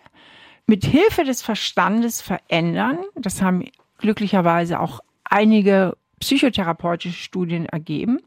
[0.67, 2.99] mit Hilfe des Verstandes verändern.
[3.15, 3.65] Das haben
[3.99, 8.21] glücklicherweise auch einige psychotherapeutische Studien ergeben,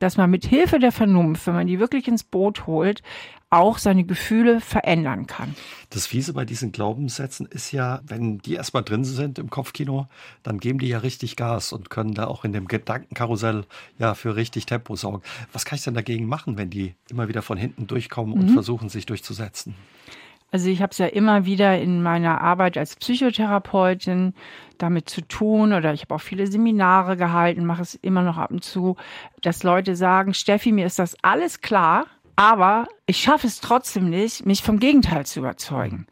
[0.00, 3.02] dass man mit Hilfe der Vernunft, wenn man die wirklich ins Boot holt,
[3.50, 5.54] auch seine Gefühle verändern kann.
[5.90, 10.06] Das Fiese bei diesen Glaubenssätzen ist ja, wenn die erstmal drin sind im Kopfkino,
[10.42, 13.64] dann geben die ja richtig Gas und können da auch in dem Gedankenkarussell
[13.98, 15.22] ja für richtig Tempo sorgen.
[15.52, 18.52] Was kann ich denn dagegen machen, wenn die immer wieder von hinten durchkommen und mhm.
[18.52, 19.74] versuchen, sich durchzusetzen?
[20.50, 24.32] Also ich habe es ja immer wieder in meiner Arbeit als Psychotherapeutin
[24.78, 28.50] damit zu tun oder ich habe auch viele Seminare gehalten, mache es immer noch ab
[28.50, 28.96] und zu,
[29.42, 32.06] dass Leute sagen, Steffi, mir ist das alles klar,
[32.38, 36.06] aber ich schaffe es trotzdem nicht, mich vom Gegenteil zu überzeugen.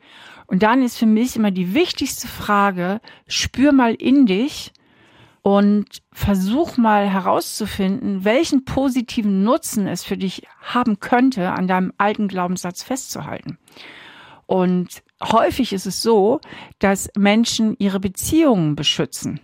[0.49, 4.73] Und dann ist für mich immer die wichtigste Frage, spür mal in dich
[5.43, 12.27] und versuch mal herauszufinden, welchen positiven Nutzen es für dich haben könnte, an deinem alten
[12.27, 13.59] Glaubenssatz festzuhalten.
[14.47, 16.41] Und häufig ist es so,
[16.81, 19.39] dass Menschen ihre Beziehungen beschützen.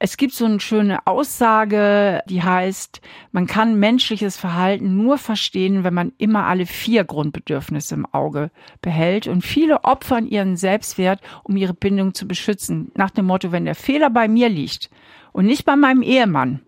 [0.00, 3.00] Es gibt so eine schöne Aussage, die heißt,
[3.32, 9.26] man kann menschliches Verhalten nur verstehen, wenn man immer alle vier Grundbedürfnisse im Auge behält.
[9.26, 12.92] Und viele opfern ihren Selbstwert, um ihre Bindung zu beschützen.
[12.94, 14.88] Nach dem Motto, wenn der Fehler bei mir liegt
[15.32, 16.60] und nicht bei meinem Ehemann,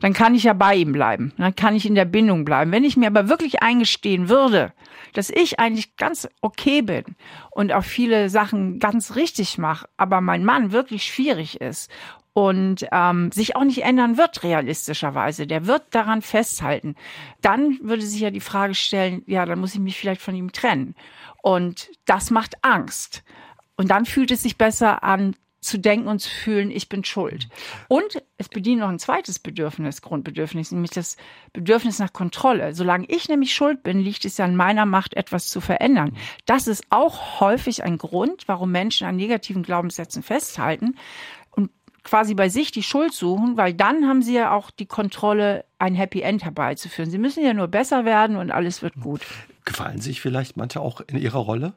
[0.00, 1.34] dann kann ich ja bei ihm bleiben.
[1.36, 2.72] Dann kann ich in der Bindung bleiben.
[2.72, 4.72] Wenn ich mir aber wirklich eingestehen würde,
[5.12, 7.04] dass ich eigentlich ganz okay bin
[7.50, 11.90] und auch viele Sachen ganz richtig mache, aber mein Mann wirklich schwierig ist
[12.32, 16.94] und ähm, sich auch nicht ändern wird realistischerweise, der wird daran festhalten,
[17.40, 20.52] dann würde sich ja die Frage stellen, ja, dann muss ich mich vielleicht von ihm
[20.52, 20.94] trennen.
[21.42, 23.24] Und das macht Angst.
[23.76, 27.48] Und dann fühlt es sich besser an, zu denken und zu fühlen, ich bin schuld.
[27.88, 31.16] Und es bedient noch ein zweites Bedürfnis, Grundbedürfnis, nämlich das
[31.52, 32.74] Bedürfnis nach Kontrolle.
[32.74, 36.16] Solange ich nämlich schuld bin, liegt es ja an meiner Macht, etwas zu verändern.
[36.46, 40.96] Das ist auch häufig ein Grund, warum Menschen an negativen Glaubenssätzen festhalten
[42.04, 45.94] quasi bei sich die Schuld suchen, weil dann haben sie ja auch die Kontrolle, ein
[45.94, 47.10] Happy End herbeizuführen.
[47.10, 49.22] Sie müssen ja nur besser werden und alles wird gut.
[49.64, 51.74] Gefallen sich vielleicht manche auch in ihrer Rolle?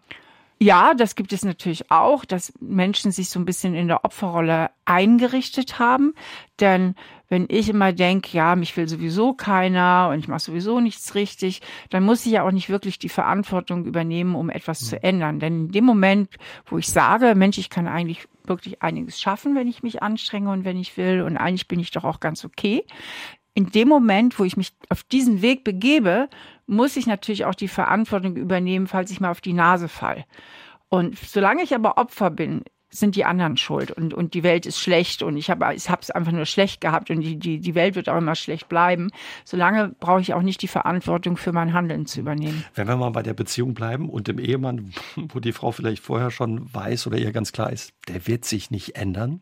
[0.60, 4.70] Ja, das gibt es natürlich auch, dass Menschen sich so ein bisschen in der Opferrolle
[4.86, 6.14] eingerichtet haben.
[6.60, 6.96] Denn
[7.34, 11.64] wenn ich immer denke, ja, mich will sowieso keiner und ich mache sowieso nichts richtig,
[11.90, 14.86] dann muss ich ja auch nicht wirklich die Verantwortung übernehmen, um etwas mhm.
[14.86, 15.40] zu ändern.
[15.40, 16.30] Denn in dem Moment,
[16.68, 20.64] wo ich sage, Mensch, ich kann eigentlich wirklich einiges schaffen, wenn ich mich anstrenge und
[20.64, 22.86] wenn ich will und eigentlich bin ich doch auch ganz okay,
[23.56, 26.30] in dem Moment, wo ich mich auf diesen Weg begebe,
[26.68, 30.26] muss ich natürlich auch die Verantwortung übernehmen, falls ich mal auf die Nase fall.
[30.90, 32.64] Und solange ich aber Opfer bin,
[32.94, 36.12] sind die anderen schuld und, und die Welt ist schlecht und ich habe ich es
[36.12, 39.10] einfach nur schlecht gehabt und die, die, die Welt wird auch immer schlecht bleiben.
[39.46, 42.64] Solange brauche ich auch nicht die Verantwortung für mein Handeln zu übernehmen.
[42.76, 46.32] Wenn wir mal bei der Beziehung bleiben und dem Ehemann, wo die Frau vielleicht vorher
[46.32, 49.42] schon weiß oder ihr ganz klar ist, der wird sich nicht ändern.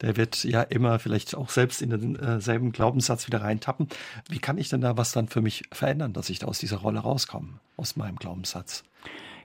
[0.00, 3.88] Der wird ja immer vielleicht auch selbst in denselben Glaubenssatz wieder reintappen.
[4.28, 6.78] Wie kann ich denn da was dann für mich verändern, dass ich da aus dieser
[6.78, 8.84] Rolle rauskomme, aus meinem Glaubenssatz?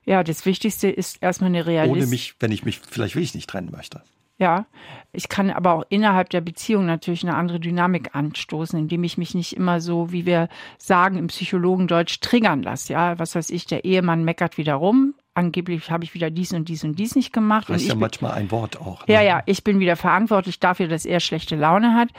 [0.06, 2.04] Ja, das Wichtigste ist erstmal eine realistische.
[2.04, 4.02] Ohne mich, wenn ich mich, vielleicht will ich nicht trennen möchte.
[4.39, 4.66] Ja,
[5.12, 9.36] ich kann aber auch innerhalb der Beziehung natürlich eine andere Dynamik anstoßen, indem ich mich
[9.36, 12.94] nicht immer so, wie wir sagen im Psychologendeutsch, triggern lasse.
[12.94, 15.13] Ja, was weiß ich, der Ehemann meckert wieder rum.
[15.36, 17.70] Angeblich habe ich wieder dies und dies und dies nicht gemacht.
[17.70, 19.08] Das ist ja manchmal ein Wort auch.
[19.08, 19.13] Ne?
[19.13, 22.10] Ja, ja, ich bin wieder verantwortlich dafür, dass er schlechte Laune hat,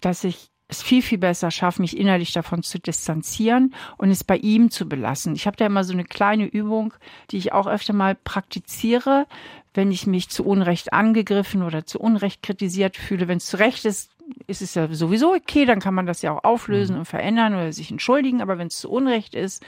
[0.00, 4.36] dass ich es viel, viel besser schaffe, mich innerlich davon zu distanzieren und es bei
[4.36, 5.34] ihm zu belassen.
[5.34, 6.94] Ich habe da immer so eine kleine Übung,
[7.30, 9.26] die ich auch öfter mal praktiziere,
[9.74, 13.28] wenn ich mich zu Unrecht angegriffen oder zu Unrecht kritisiert fühle.
[13.28, 14.10] Wenn es zu Recht ist,
[14.46, 17.00] ist es ja sowieso okay, dann kann man das ja auch auflösen mhm.
[17.00, 18.42] und verändern oder sich entschuldigen.
[18.42, 19.64] Aber wenn es zu Unrecht ist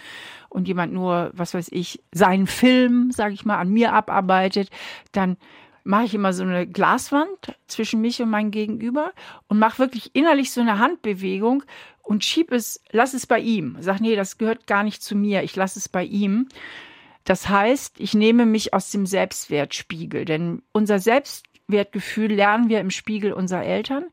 [0.48, 4.70] und jemand nur, was weiß ich, seinen Film, sage ich mal, an mir abarbeitet,
[5.12, 5.36] dann
[5.84, 9.12] mache ich immer so eine Glaswand zwischen mich und mein Gegenüber
[9.48, 11.62] und mache wirklich innerlich so eine Handbewegung
[12.02, 13.76] und schieb es, lass es bei ihm.
[13.80, 16.48] Sag, nee, das gehört gar nicht zu mir, ich lasse es bei ihm.
[17.24, 23.32] Das heißt, ich nehme mich aus dem Selbstwertspiegel, denn unser Selbstwertgefühl lernen wir im Spiegel
[23.32, 24.06] unserer Eltern.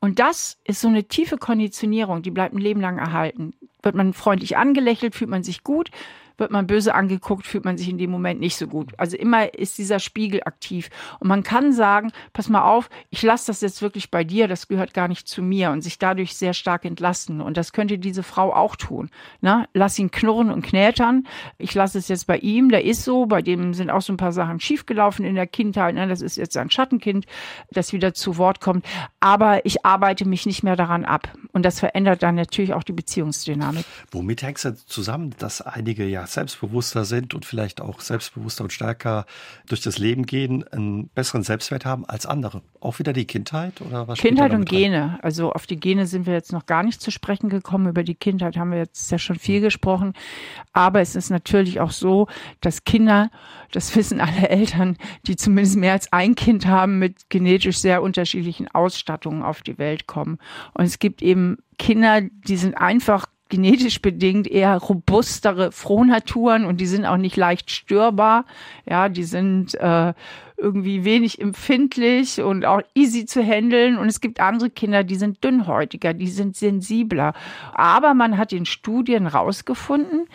[0.00, 3.54] Und das ist so eine tiefe Konditionierung, die bleibt ein Leben lang erhalten.
[3.82, 5.90] Wird man freundlich angelächelt, fühlt man sich gut
[6.38, 8.92] wird man böse angeguckt, fühlt man sich in dem Moment nicht so gut.
[8.96, 10.88] Also immer ist dieser Spiegel aktiv.
[11.18, 14.68] Und man kann sagen, pass mal auf, ich lasse das jetzt wirklich bei dir, das
[14.68, 17.40] gehört gar nicht zu mir und sich dadurch sehr stark entlasten.
[17.40, 19.10] Und das könnte diese Frau auch tun.
[19.40, 19.68] Ne?
[19.74, 21.26] Lass ihn knurren und knätern.
[21.58, 24.16] Ich lasse es jetzt bei ihm, der ist so, bei dem sind auch so ein
[24.16, 25.94] paar Sachen schiefgelaufen in der Kindheit.
[25.94, 26.06] Ne?
[26.06, 27.26] Das ist jetzt ein Schattenkind,
[27.70, 28.86] das wieder zu Wort kommt.
[29.20, 31.28] Aber ich arbeite mich nicht mehr daran ab.
[31.52, 33.84] Und das verändert dann natürlich auch die Beziehungsdynamik.
[34.12, 39.26] Womit hängt es zusammen, dass einige ja selbstbewusster sind und vielleicht auch selbstbewusster und stärker
[39.66, 42.62] durch das Leben gehen, einen besseren Selbstwert haben als andere?
[42.80, 44.18] Auch wieder die Kindheit oder was?
[44.18, 45.02] Kindheit und Gene.
[45.02, 45.18] Rein?
[45.22, 47.88] Also auf die Gene sind wir jetzt noch gar nicht zu sprechen gekommen.
[47.88, 50.12] Über die Kindheit haben wir jetzt ja schon viel gesprochen.
[50.72, 52.28] Aber es ist natürlich auch so,
[52.60, 53.30] dass Kinder,
[53.72, 58.68] das wissen alle Eltern, die zumindest mehr als ein Kind haben, mit genetisch sehr unterschiedlichen
[58.68, 60.38] Ausstattungen auf die Welt kommen.
[60.74, 66.86] Und es gibt eben Kinder, die sind einfach genetisch bedingt eher robustere Frohnaturen und die
[66.86, 68.44] sind auch nicht leicht störbar.
[68.88, 70.12] Ja, die sind äh,
[70.56, 73.96] irgendwie wenig empfindlich und auch easy zu handeln.
[73.96, 77.32] Und es gibt andere Kinder, die sind dünnhäutiger, die sind sensibler.
[77.72, 80.26] Aber man hat in Studien rausgefunden,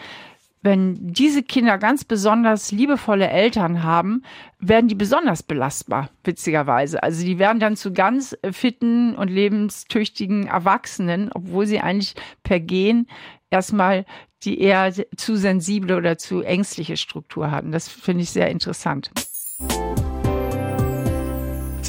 [0.64, 4.24] wenn diese Kinder ganz besonders liebevolle Eltern haben,
[4.60, 7.04] werden die besonders belastbar, witzigerweise.
[7.04, 13.08] Also die werden dann zu ganz fitten und lebenstüchtigen Erwachsenen, obwohl sie eigentlich per Gen
[13.52, 14.06] erstmal
[14.44, 17.72] die eher zu sensible oder zu ängstliche Struktur hatten.
[17.72, 19.12] Das finde ich sehr interessant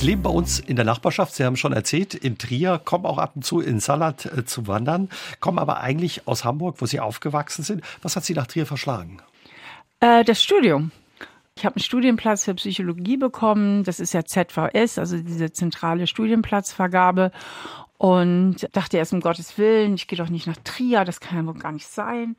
[0.05, 3.33] leben bei uns in der Nachbarschaft, Sie haben schon erzählt, in Trier, kommen auch ab
[3.35, 5.09] und zu in Salat äh, zu wandern,
[5.41, 7.83] kommen aber eigentlich aus Hamburg, wo Sie aufgewachsen sind.
[8.03, 9.19] Was hat Sie nach Trier verschlagen?
[10.01, 10.91] Äh, das Studium.
[11.57, 13.85] Ich habe einen Studienplatz für Psychologie bekommen.
[13.85, 17.31] Das ist ja ZVS, also diese zentrale Studienplatzvergabe.
[17.97, 21.47] Und dachte erst um Gottes Willen, ich gehe doch nicht nach Trier, das kann ja
[21.47, 22.37] wohl gar nicht sein.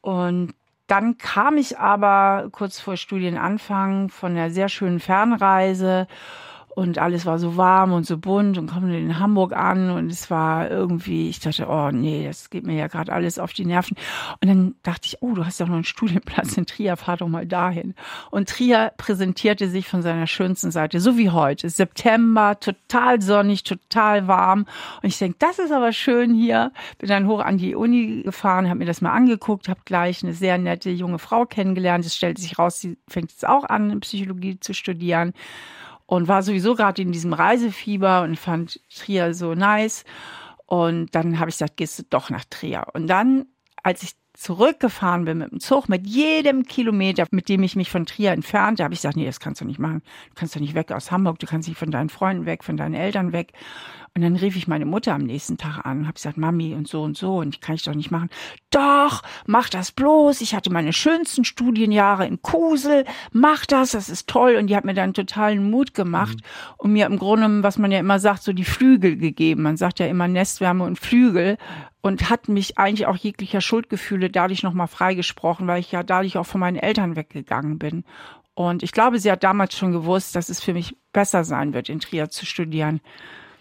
[0.00, 0.54] Und
[0.86, 6.06] dann kam ich aber kurz vor Studienanfang von einer sehr schönen Fernreise
[6.74, 10.30] und alles war so warm und so bunt und kommen in Hamburg an und es
[10.30, 13.96] war irgendwie, ich dachte, oh nee, das geht mir ja gerade alles auf die Nerven.
[14.40, 17.28] Und dann dachte ich, oh, du hast ja noch einen Studienplatz in Trier, fahr doch
[17.28, 17.94] mal dahin.
[18.30, 21.68] Und Trier präsentierte sich von seiner schönsten Seite, so wie heute.
[21.68, 24.66] September, total sonnig, total warm.
[25.02, 26.72] Und ich denke, das ist aber schön hier.
[26.98, 30.32] Bin dann hoch an die Uni gefahren, habe mir das mal angeguckt, habe gleich eine
[30.32, 32.06] sehr nette junge Frau kennengelernt.
[32.06, 35.34] Es stellte sich raus, sie fängt jetzt auch an, Psychologie zu studieren
[36.06, 40.04] und war sowieso gerade in diesem Reisefieber und fand Trier so nice.
[40.66, 42.86] Und dann habe ich gesagt, gehst du doch nach Trier.
[42.94, 43.46] Und dann,
[43.82, 48.06] als ich zurückgefahren bin mit dem Zug, mit jedem Kilometer, mit dem ich mich von
[48.06, 50.02] Trier entfernte, habe ich gesagt, nee, das kannst du nicht machen.
[50.30, 52.76] Du kannst doch nicht weg aus Hamburg, du kannst nicht von deinen Freunden weg, von
[52.76, 53.52] deinen Eltern weg.
[54.14, 56.86] Und dann rief ich meine Mutter am nächsten Tag an und habe gesagt, Mami und
[56.86, 58.28] so und so und ich kann ich doch nicht machen.
[58.70, 60.42] Doch, mach das bloß.
[60.42, 63.06] Ich hatte meine schönsten Studienjahre in Kusel.
[63.32, 64.56] Mach das, das ist toll.
[64.56, 66.74] Und die hat mir dann totalen Mut gemacht mhm.
[66.76, 69.62] und mir im Grunde, was man ja immer sagt, so die Flügel gegeben.
[69.62, 71.56] Man sagt ja immer Nestwärme und Flügel
[72.02, 76.46] und hat mich eigentlich auch jeglicher Schuldgefühle dadurch nochmal freigesprochen, weil ich ja dadurch auch
[76.46, 78.04] von meinen Eltern weggegangen bin.
[78.54, 81.88] Und ich glaube, sie hat damals schon gewusst, dass es für mich besser sein wird,
[81.88, 83.00] in Trier zu studieren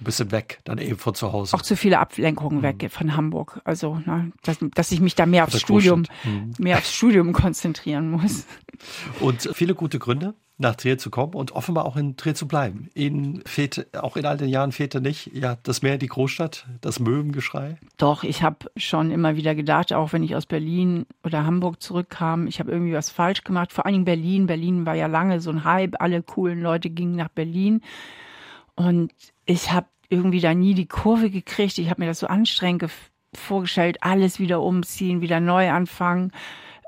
[0.02, 1.56] ein bisschen weg, dann eben von zu Hause.
[1.56, 2.64] Auch zu viele Ablenkungen mhm.
[2.64, 3.62] weg von Hamburg.
[3.64, 6.54] Also, ne, dass, dass ich mich da mehr aufs Studium, mhm.
[6.58, 8.46] mehr aufs Studium konzentrieren muss.
[9.20, 12.90] Und viele gute Gründe, nach Trier zu kommen und offenbar auch in Trier zu bleiben.
[12.94, 17.00] Ihnen fehlt, auch in all den Jahren fehlte nicht, ja, das Meer, die Großstadt, das
[17.00, 17.78] Möwengeschrei?
[17.98, 22.48] Doch, ich habe schon immer wieder gedacht, auch wenn ich aus Berlin oder Hamburg zurückkam,
[22.48, 23.74] ich habe irgendwie was falsch gemacht.
[23.74, 24.48] Vor allen Dingen Berlin.
[24.48, 27.82] Berlin war ja lange so ein Hype, alle coolen Leute gingen nach Berlin.
[28.76, 29.12] Und
[29.46, 31.78] ich habe irgendwie da nie die Kurve gekriegt.
[31.78, 32.86] Ich habe mir das so anstrengend
[33.34, 36.32] vorgestellt, alles wieder umziehen, wieder neu anfangen.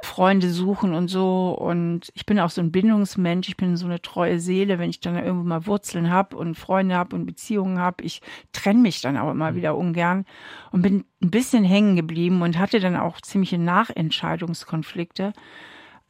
[0.03, 1.51] Freunde suchen und so.
[1.51, 3.47] Und ich bin auch so ein Bindungsmensch.
[3.49, 4.79] Ich bin so eine treue Seele.
[4.79, 8.79] Wenn ich dann irgendwo mal Wurzeln habe und Freunde habe und Beziehungen habe, ich trenne
[8.79, 9.55] mich dann auch immer mhm.
[9.55, 10.25] wieder ungern
[10.71, 15.33] und bin ein bisschen hängen geblieben und hatte dann auch ziemliche Nachentscheidungskonflikte.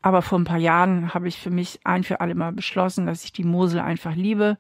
[0.02, 3.24] Aber vor ein paar Jahren habe ich für mich ein für alle Mal beschlossen, dass
[3.24, 4.58] ich die Mosel einfach liebe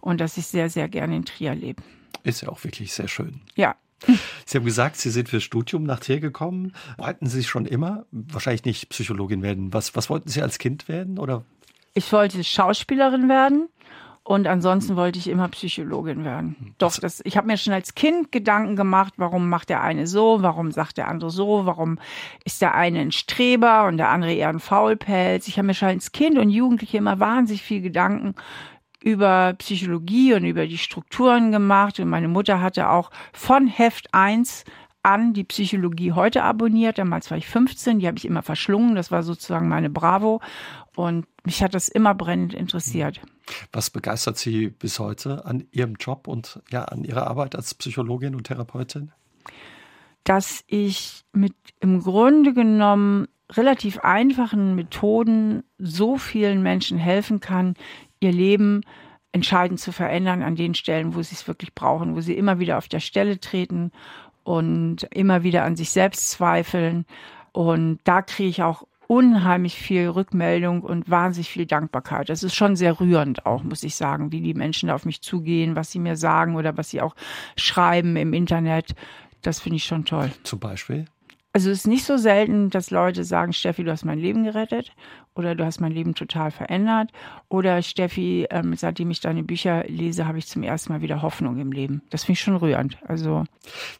[0.00, 1.82] und dass ich sehr, sehr gerne in Trier lebe.
[2.22, 3.40] Ist ja auch wirklich sehr schön.
[3.56, 3.74] Ja,
[4.46, 6.72] Sie haben gesagt, Sie sind fürs Studium nach Trier gekommen.
[6.98, 9.72] Wollten Sie schon immer wahrscheinlich nicht Psychologin werden?
[9.72, 11.18] Was, was wollten Sie als Kind werden?
[11.18, 11.44] Oder?
[11.94, 13.68] Ich wollte Schauspielerin werden.
[14.26, 16.56] Und ansonsten wollte ich immer Psychologin werden.
[16.58, 20.06] Hm, Doch, das, ich habe mir schon als Kind Gedanken gemacht, warum macht der eine
[20.06, 21.98] so, warum sagt der andere so, warum
[22.42, 25.46] ist der eine ein Streber und der andere eher ein Faulpelz.
[25.46, 28.34] Ich habe mir schon als Kind und Jugendliche immer wahnsinnig viel Gedanken
[29.04, 32.00] über Psychologie und über die Strukturen gemacht.
[32.00, 34.64] Und meine Mutter hatte auch von Heft 1
[35.02, 36.96] an die Psychologie heute abonniert.
[36.96, 38.94] Damals war ich 15, die habe ich immer verschlungen.
[38.94, 40.40] Das war sozusagen meine Bravo.
[40.96, 43.20] Und mich hat das immer brennend interessiert.
[43.72, 48.34] Was begeistert Sie bis heute an Ihrem Job und ja, an Ihrer Arbeit als Psychologin
[48.34, 49.12] und Therapeutin?
[50.24, 57.74] Dass ich mit im Grunde genommen relativ einfachen Methoden so vielen Menschen helfen kann,
[58.24, 58.80] ihr Leben
[59.32, 62.78] entscheidend zu verändern an den Stellen, wo sie es wirklich brauchen, wo sie immer wieder
[62.78, 63.90] auf der Stelle treten
[64.44, 67.04] und immer wieder an sich selbst zweifeln.
[67.52, 72.28] Und da kriege ich auch unheimlich viel Rückmeldung und wahnsinnig viel Dankbarkeit.
[72.28, 75.76] Das ist schon sehr rührend auch, muss ich sagen, wie die Menschen auf mich zugehen,
[75.76, 77.14] was sie mir sagen oder was sie auch
[77.56, 78.94] schreiben im Internet.
[79.42, 80.30] Das finde ich schon toll.
[80.42, 81.06] Zum Beispiel?
[81.56, 84.90] Also es ist nicht so selten, dass Leute sagen, Steffi, du hast mein Leben gerettet
[85.36, 87.12] oder du hast mein Leben total verändert
[87.48, 91.60] oder Steffi, ähm, seitdem ich deine Bücher lese, habe ich zum ersten Mal wieder Hoffnung
[91.60, 92.02] im Leben.
[92.10, 92.98] Das finde ich schon rührend.
[93.06, 93.44] Also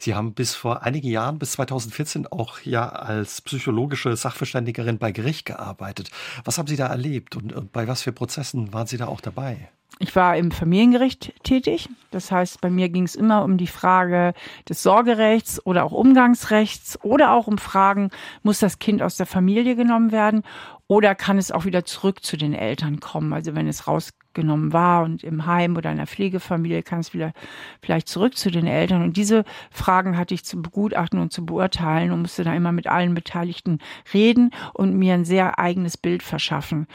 [0.00, 5.46] Sie haben bis vor einigen Jahren, bis 2014 auch ja als psychologische Sachverständigerin bei Gericht
[5.46, 6.11] gearbeitet.
[6.44, 9.20] Was haben Sie da erlebt und, und bei was für Prozessen waren Sie da auch
[9.20, 9.68] dabei?
[10.01, 11.88] Ich war im Familiengericht tätig.
[12.11, 14.34] Das heißt, bei mir ging es immer um die Frage
[14.68, 18.11] des Sorgerechts oder auch Umgangsrechts oder auch um Fragen,
[18.42, 20.42] muss das Kind aus der Familie genommen werden
[20.86, 23.32] oder kann es auch wieder zurück zu den Eltern kommen?
[23.32, 27.32] Also wenn es rausgenommen war und im Heim oder in der Pflegefamilie kann es wieder
[27.80, 29.03] vielleicht zurück zu den Eltern.
[29.03, 32.86] Und diese Fragen hatte ich zu begutachten und zu beurteilen und musste da immer mit
[32.86, 33.78] allen Beteiligten
[34.12, 36.86] reden und mir ein sehr eigenes Bild verschaffen.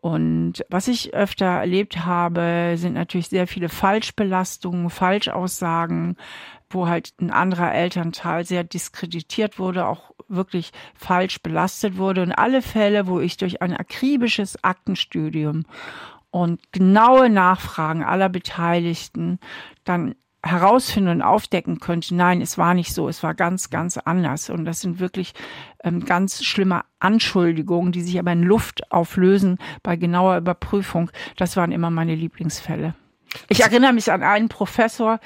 [0.00, 6.16] Und was ich öfter erlebt habe, sind natürlich sehr viele Falschbelastungen, Falschaussagen,
[6.70, 12.22] wo halt ein anderer Elternteil sehr diskreditiert wurde, auch wirklich falsch belastet wurde.
[12.22, 15.64] Und alle Fälle, wo ich durch ein akribisches Aktenstudium
[16.30, 19.38] und genaue Nachfragen aller Beteiligten
[19.84, 20.14] dann
[20.50, 24.50] herausfinden und aufdecken könnte, nein, es war nicht so, es war ganz, ganz anders.
[24.50, 25.34] Und das sind wirklich
[25.84, 31.10] ähm, ganz schlimme Anschuldigungen, die sich aber in Luft auflösen bei genauer Überprüfung.
[31.36, 32.94] Das waren immer meine Lieblingsfälle.
[33.48, 35.20] Ich erinnere mich an einen Professor,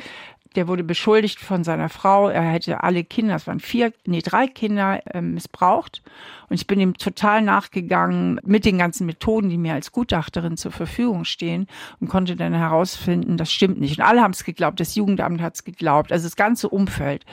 [0.53, 4.47] der wurde beschuldigt von seiner Frau, er hätte alle Kinder, es waren vier, nee, drei
[4.47, 6.03] Kinder äh, missbraucht.
[6.49, 10.73] Und ich bin ihm total nachgegangen mit den ganzen Methoden, die mir als Gutachterin zur
[10.73, 11.67] Verfügung stehen
[12.01, 13.99] und konnte dann herausfinden, das stimmt nicht.
[13.99, 17.25] Und alle haben es geglaubt, das Jugendamt hat es geglaubt, also das ganze Umfeld.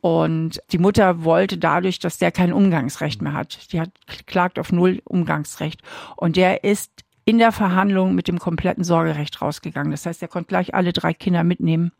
[0.00, 3.72] Und die Mutter wollte dadurch, dass der kein Umgangsrecht mehr hat.
[3.72, 3.90] Die hat
[4.26, 5.82] klagt auf null Umgangsrecht.
[6.16, 6.90] Und der ist
[7.24, 9.90] in der Verhandlung mit dem kompletten Sorgerecht rausgegangen.
[9.90, 11.92] Das heißt, er konnte gleich alle drei Kinder mitnehmen.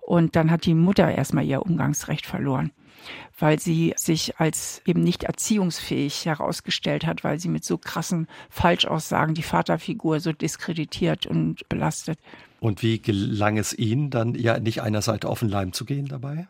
[0.00, 2.72] Und dann hat die Mutter erstmal ihr Umgangsrecht verloren,
[3.38, 9.34] weil sie sich als eben nicht erziehungsfähig herausgestellt hat, weil sie mit so krassen Falschaussagen
[9.34, 12.18] die Vaterfigur so diskreditiert und belastet.
[12.58, 16.06] Und wie gelang es Ihnen dann ja nicht einer Seite auf den Leim zu gehen
[16.06, 16.46] dabei?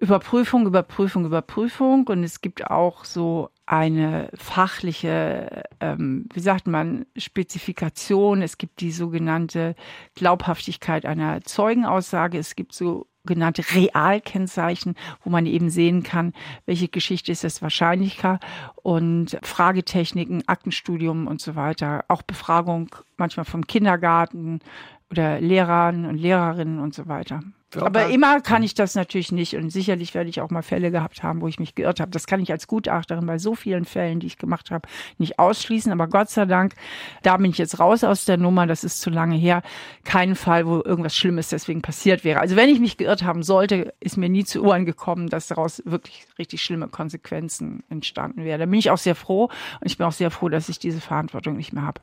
[0.00, 2.06] Überprüfung, Überprüfung, Überprüfung.
[2.06, 8.42] Und es gibt auch so eine fachliche, ähm, wie sagt man, Spezifikation.
[8.42, 9.74] Es gibt die sogenannte
[10.14, 12.38] Glaubhaftigkeit einer Zeugenaussage.
[12.38, 14.94] Es gibt sogenannte Realkennzeichen,
[15.24, 16.32] wo man eben sehen kann,
[16.64, 18.38] welche Geschichte ist es wahrscheinlicher
[18.82, 22.04] und Fragetechniken, Aktenstudium und so weiter.
[22.06, 24.60] Auch Befragung manchmal vom Kindergarten
[25.10, 27.40] oder Lehrern und Lehrerinnen und so weiter.
[27.74, 31.22] Aber immer kann ich das natürlich nicht und sicherlich werde ich auch mal Fälle gehabt
[31.22, 32.10] haben, wo ich mich geirrt habe.
[32.10, 34.88] Das kann ich als Gutachterin bei so vielen Fällen, die ich gemacht habe,
[35.18, 35.92] nicht ausschließen.
[35.92, 36.74] Aber Gott sei Dank,
[37.22, 38.66] da bin ich jetzt raus aus der Nummer.
[38.66, 39.62] Das ist zu lange her.
[40.04, 42.40] Kein Fall, wo irgendwas Schlimmes deswegen passiert wäre.
[42.40, 45.82] Also wenn ich mich geirrt haben sollte, ist mir nie zu Ohren gekommen, dass daraus
[45.84, 48.60] wirklich richtig schlimme Konsequenzen entstanden wären.
[48.60, 49.44] Da bin ich auch sehr froh
[49.80, 52.00] und ich bin auch sehr froh, dass ich diese Verantwortung nicht mehr habe.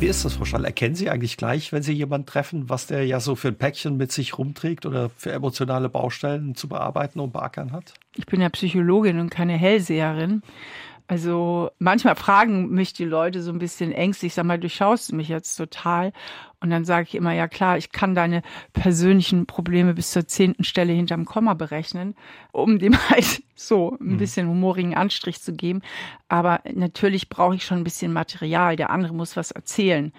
[0.00, 0.64] Wie ist das, Frau Schall?
[0.64, 3.98] Erkennen Sie eigentlich gleich, wenn Sie jemanden treffen, was der ja so für ein Päckchen
[3.98, 7.92] mit sich rumträgt oder für emotionale Baustellen zu bearbeiten und beackern hat?
[8.16, 10.40] Ich bin ja Psychologin und keine Hellseherin.
[11.10, 15.26] Also manchmal fragen mich die Leute so ein bisschen ängstlich, sag mal, durchschaust du mich
[15.26, 16.12] jetzt total?
[16.60, 18.42] Und dann sage ich immer, ja klar, ich kann deine
[18.74, 22.14] persönlichen Probleme bis zur zehnten Stelle hinterm Komma berechnen,
[22.52, 24.18] um dem halt so ein mhm.
[24.18, 25.82] bisschen humorigen Anstrich zu geben.
[26.28, 28.76] Aber natürlich brauche ich schon ein bisschen Material.
[28.76, 30.12] Der andere muss was erzählen.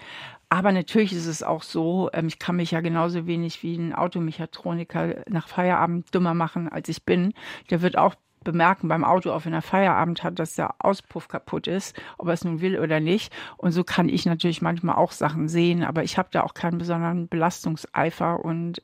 [0.50, 3.94] Aber natürlich ist es auch so, ähm, ich kann mich ja genauso wenig wie ein
[3.94, 7.32] Automechatroniker nach Feierabend dümmer machen, als ich bin.
[7.70, 8.14] Der wird auch
[8.44, 12.34] bemerken beim Auto, auch wenn er Feierabend hat, dass der Auspuff kaputt ist, ob er
[12.34, 13.32] es nun will oder nicht.
[13.56, 16.78] Und so kann ich natürlich manchmal auch Sachen sehen, aber ich habe da auch keinen
[16.78, 18.82] besonderen Belastungseifer und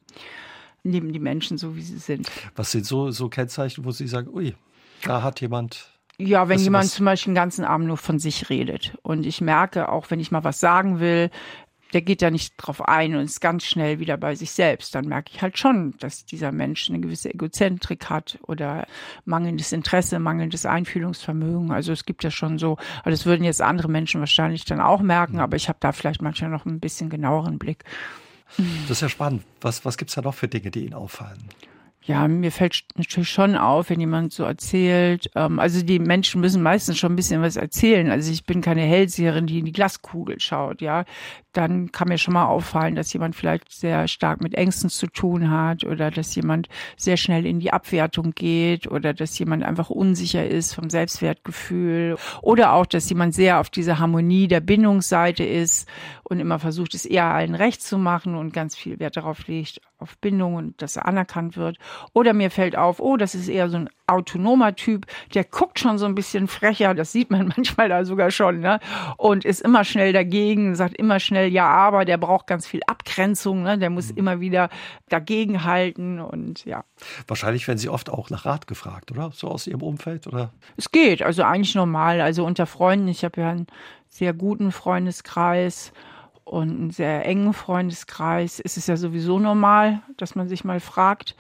[0.83, 2.31] nehme die Menschen so, wie sie sind.
[2.57, 4.55] Was sind so, so Kennzeichen, wo Sie sagen, ui,
[5.05, 5.91] da hat jemand
[6.21, 8.99] ja, wenn jemand zum Beispiel den ganzen Abend nur von sich redet.
[9.03, 11.31] Und ich merke auch, wenn ich mal was sagen will,
[11.93, 14.95] der geht da nicht drauf ein und ist ganz schnell wieder bei sich selbst.
[14.95, 18.87] Dann merke ich halt schon, dass dieser Mensch eine gewisse Egozentrik hat oder
[19.25, 21.71] mangelndes Interesse, mangelndes Einfühlungsvermögen.
[21.71, 25.01] Also es gibt ja schon so, aber das würden jetzt andere Menschen wahrscheinlich dann auch
[25.01, 25.41] merken, mhm.
[25.41, 27.85] aber ich habe da vielleicht manchmal noch ein bisschen genaueren Blick.
[28.57, 29.43] Das ist ja spannend.
[29.61, 31.39] Was, was gibt es da noch für Dinge, die Ihnen auffallen?
[32.09, 35.31] Ja, mir fällt natürlich schon auf, wenn jemand so erzählt.
[35.35, 38.11] Ähm, also die Menschen müssen meistens schon ein bisschen was erzählen.
[38.11, 40.81] Also ich bin keine Hellseherin, die in die Glaskugel schaut.
[40.81, 41.05] Ja,
[41.59, 45.51] dann kann mir schon mal auffallen, dass jemand vielleicht sehr stark mit Ängsten zu tun
[45.51, 50.47] hat oder dass jemand sehr schnell in die Abwertung geht oder dass jemand einfach unsicher
[50.47, 55.89] ist vom Selbstwertgefühl oder auch, dass jemand sehr auf diese Harmonie der Bindungsseite ist
[56.23, 59.81] und immer versucht, es eher allen recht zu machen und ganz viel Wert darauf legt,
[59.99, 61.79] auf Bindung und dass er anerkannt wird.
[62.13, 65.99] Oder mir fällt auf, oh, das ist eher so ein autonomer Typ, der guckt schon
[65.99, 68.81] so ein bisschen frecher, das sieht man manchmal da sogar schon, ne?
[69.17, 73.63] Und ist immer schnell dagegen, sagt immer schnell ja, aber der braucht ganz viel Abgrenzung,
[73.63, 73.79] ne?
[73.79, 74.19] der muss mhm.
[74.19, 74.69] immer wieder
[75.09, 76.85] dagegenhalten und ja.
[77.27, 79.31] Wahrscheinlich werden Sie oft auch nach Rat gefragt, oder?
[79.33, 80.53] So aus Ihrem Umfeld, oder?
[80.77, 82.21] Es geht, also eigentlich normal.
[82.21, 83.67] Also unter Freunden, ich habe ja einen
[84.09, 85.93] sehr guten Freundeskreis
[86.45, 91.37] und einen sehr engen Freundeskreis, ist es ja sowieso normal, dass man sich mal fragt,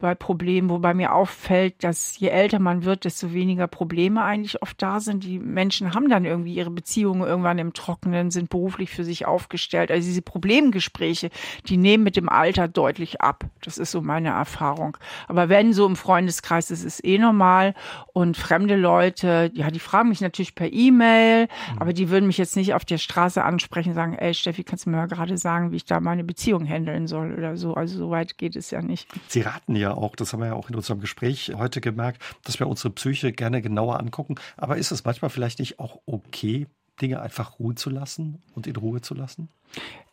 [0.00, 4.82] bei Problemen, wobei mir auffällt, dass je älter man wird, desto weniger Probleme eigentlich oft
[4.82, 5.24] da sind.
[5.24, 9.90] Die Menschen haben dann irgendwie ihre Beziehungen irgendwann im Trockenen, sind beruflich für sich aufgestellt.
[9.90, 11.30] Also diese Problemgespräche,
[11.68, 13.44] die nehmen mit dem Alter deutlich ab.
[13.62, 14.96] Das ist so meine Erfahrung.
[15.28, 17.74] Aber wenn so im Freundeskreis, das ist eh normal.
[18.12, 21.78] Und fremde Leute, ja, die fragen mich natürlich per E-Mail, mhm.
[21.78, 24.84] aber die würden mich jetzt nicht auf der Straße ansprechen und sagen, ey Steffi, kannst
[24.84, 27.74] du mir mal gerade sagen, wie ich da meine Beziehung handeln soll oder so.
[27.74, 29.08] Also so weit geht es ja nicht.
[29.28, 32.58] Sie raten ja auch, das haben wir ja auch in unserem Gespräch heute gemerkt, dass
[32.58, 34.36] wir unsere Psyche gerne genauer angucken.
[34.56, 36.66] Aber ist es manchmal vielleicht nicht auch okay,
[37.00, 39.48] Dinge einfach ruhen zu lassen und in Ruhe zu lassen?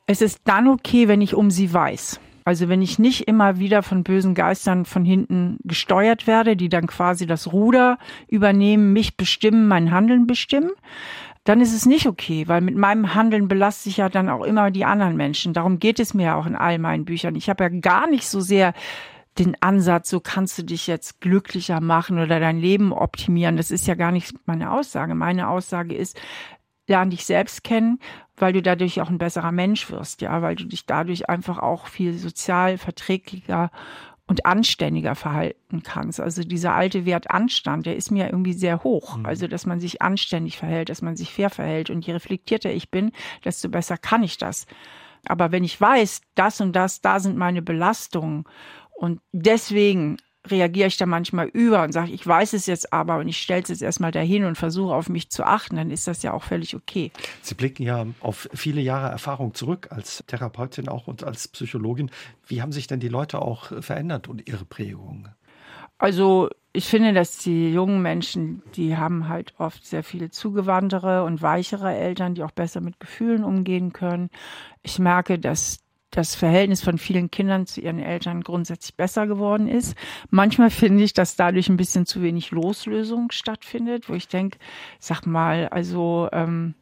[0.08, 2.20] Es ist dann okay, wenn ich um sie weiß.
[2.44, 6.88] Also wenn ich nicht immer wieder von bösen Geistern von hinten gesteuert werde, die dann
[6.88, 10.72] quasi das Ruder übernehmen, mich bestimmen, mein Handeln bestimmen,
[11.44, 14.70] dann ist es nicht okay, weil mit meinem Handeln belaste ich ja dann auch immer
[14.70, 15.54] die anderen Menschen.
[15.54, 17.36] Darum geht es mir ja auch in all meinen Büchern.
[17.36, 18.74] Ich habe ja gar nicht so sehr
[19.40, 23.58] den Ansatz, so kannst du dich jetzt glücklicher machen oder dein Leben optimieren.
[23.58, 25.16] Das ist ja gar nicht meine Aussage.
[25.16, 26.20] Meine Aussage ist,
[26.88, 28.00] lern dich selbst kennen,
[28.36, 31.88] weil du dadurch auch ein besserer Mensch wirst, ja, weil du dich dadurch einfach auch
[31.88, 33.72] viel sozial verträglicher
[34.28, 36.20] und anständiger verhalten kannst.
[36.20, 39.18] Also dieser alte Wert Anstand, der ist mir irgendwie sehr hoch.
[39.18, 39.26] Mhm.
[39.26, 41.90] Also, dass man sich anständig verhält, dass man sich fair verhält.
[41.90, 43.12] Und je reflektierter ich bin,
[43.44, 44.68] desto besser kann ich das.
[45.28, 48.46] Aber wenn ich weiß, das und das, da sind meine Belastungen
[49.02, 53.28] und deswegen reagiere ich da manchmal über und sage, ich weiß es jetzt aber und
[53.28, 56.22] ich stelle es jetzt erstmal dahin und versuche auf mich zu achten, dann ist das
[56.22, 57.12] ja auch völlig okay.
[57.41, 62.12] Sie blicken ja auf viele Jahre Erfahrung zurück als Therapeutin auch und als Psychologin.
[62.45, 65.30] Wie haben sich denn die Leute auch verändert und ihre Prägungen?
[65.97, 71.41] Also ich finde, dass die jungen Menschen, die haben halt oft sehr viel zugewandtere und
[71.41, 74.30] weichere Eltern, die auch besser mit Gefühlen umgehen können.
[74.84, 75.81] Ich merke, dass
[76.12, 79.95] das Verhältnis von vielen Kindern zu ihren Eltern grundsätzlich besser geworden ist.
[80.30, 84.59] Manchmal finde ich, dass dadurch ein bisschen zu wenig Loslösung stattfindet, wo ich denke,
[84.99, 86.76] sag mal, also ähm,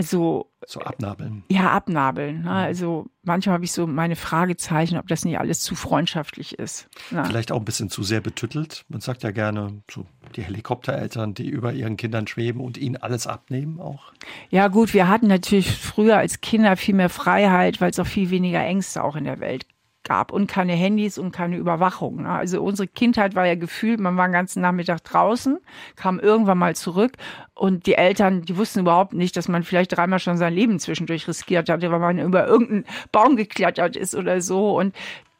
[0.00, 1.44] also so abnabeln.
[1.50, 2.42] Ja, abnabeln.
[2.42, 2.50] Ne?
[2.50, 6.88] Also manchmal habe ich so meine Fragezeichen, ob das nicht alles zu freundschaftlich ist.
[7.10, 7.22] Ne?
[7.26, 8.84] Vielleicht auch ein bisschen zu sehr betüttelt.
[8.88, 13.26] Man sagt ja gerne, so die Helikoptereltern, die über ihren Kindern schweben und ihnen alles
[13.26, 14.12] abnehmen auch.
[14.48, 18.30] Ja gut, wir hatten natürlich früher als Kinder viel mehr Freiheit, weil es auch viel
[18.30, 19.66] weniger Ängste auch in der Welt
[20.04, 22.22] gab und keine Handys und keine Überwachung.
[22.22, 22.30] Ne?
[22.30, 25.58] Also unsere Kindheit war ja gefühlt, man war den ganzen Nachmittag draußen,
[25.96, 27.12] kam irgendwann mal zurück
[27.54, 31.28] und die Eltern, die wussten überhaupt nicht, dass man vielleicht dreimal schon sein Leben zwischendurch
[31.28, 34.94] riskiert hatte, weil man über irgendeinen Baum geklettert ist oder so und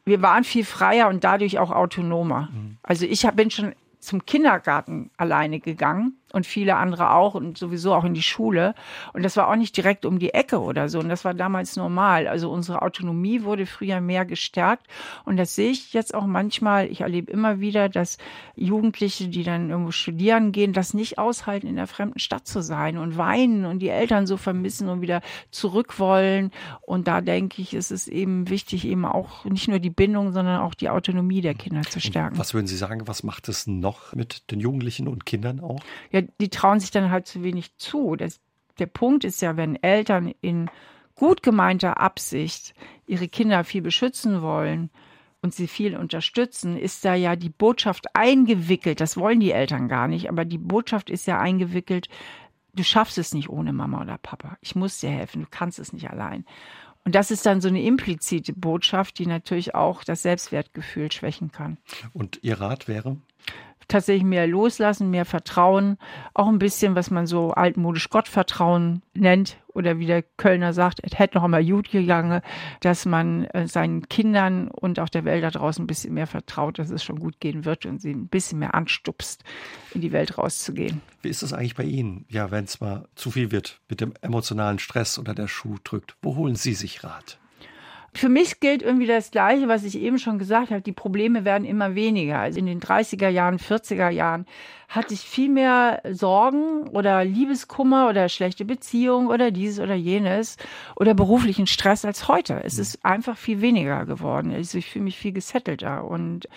[0.04, 2.48] wir waren viel freier und dadurch auch autonomer.
[2.52, 2.78] Mhm.
[2.82, 8.04] Also ich bin schon zum Kindergarten alleine gegangen und viele andere auch und sowieso auch
[8.04, 8.74] in die Schule.
[9.12, 10.98] Und das war auch nicht direkt um die Ecke oder so.
[10.98, 12.28] Und das war damals normal.
[12.28, 14.86] Also unsere Autonomie wurde früher mehr gestärkt.
[15.24, 16.90] Und das sehe ich jetzt auch manchmal.
[16.90, 18.18] Ich erlebe immer wieder, dass
[18.56, 22.98] Jugendliche, die dann irgendwo studieren gehen, das nicht aushalten, in der fremden Stadt zu sein
[22.98, 25.20] und weinen und die Eltern so vermissen und wieder
[25.50, 26.50] zurück wollen.
[26.82, 30.60] Und da denke ich, ist es eben wichtig, eben auch nicht nur die Bindung, sondern
[30.60, 32.38] auch die Autonomie der Kinder zu stärken.
[32.38, 35.80] Was würden Sie sagen, was macht es noch mit den Jugendlichen und Kindern auch?
[36.10, 38.16] Ja, die trauen sich dann halt zu wenig zu.
[38.16, 38.40] Das,
[38.78, 40.70] der Punkt ist ja, wenn Eltern in
[41.14, 42.74] gut gemeinter Absicht
[43.06, 44.90] ihre Kinder viel beschützen wollen
[45.42, 49.00] und sie viel unterstützen, ist da ja die Botschaft eingewickelt.
[49.00, 52.08] Das wollen die Eltern gar nicht, aber die Botschaft ist ja eingewickelt.
[52.74, 54.56] Du schaffst es nicht ohne Mama oder Papa.
[54.60, 55.42] Ich muss dir helfen.
[55.42, 56.44] Du kannst es nicht allein.
[57.04, 61.78] Und das ist dann so eine implizite Botschaft, die natürlich auch das Selbstwertgefühl schwächen kann.
[62.12, 63.16] Und Ihr Rat wäre?
[63.90, 65.98] Tatsächlich mehr loslassen, mehr Vertrauen,
[66.34, 71.18] auch ein bisschen, was man so altmodisch Gottvertrauen nennt oder wie der Kölner sagt, es
[71.18, 72.40] hätte noch einmal gut gegangen,
[72.80, 76.78] dass man äh, seinen Kindern und auch der Welt da draußen ein bisschen mehr vertraut,
[76.78, 79.44] dass es schon gut gehen wird und sie ein bisschen mehr anstupst,
[79.94, 81.00] in die Welt rauszugehen.
[81.22, 82.24] Wie ist das eigentlich bei Ihnen?
[82.28, 86.16] Ja, wenn es mal zu viel wird mit dem emotionalen Stress oder der Schuh drückt,
[86.22, 87.39] wo holen Sie sich Rat?
[88.12, 90.80] Für mich gilt irgendwie das Gleiche, was ich eben schon gesagt habe.
[90.80, 92.40] Die Probleme werden immer weniger.
[92.40, 94.46] Also in den 30er Jahren, 40er Jahren
[94.88, 100.56] hatte ich viel mehr Sorgen oder Liebeskummer oder schlechte Beziehungen oder dieses oder jenes
[100.96, 102.60] oder beruflichen Stress als heute.
[102.64, 104.52] Es ist einfach viel weniger geworden.
[104.52, 106.48] Also ich fühle mich viel gesettelter und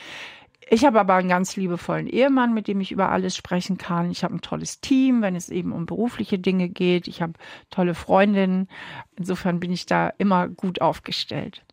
[0.69, 4.11] ich habe aber einen ganz liebevollen Ehemann, mit dem ich über alles sprechen kann.
[4.11, 7.07] Ich habe ein tolles Team, wenn es eben um berufliche Dinge geht.
[7.07, 7.33] Ich habe
[7.69, 8.67] tolle Freundinnen.
[9.15, 11.63] Insofern bin ich da immer gut aufgestellt.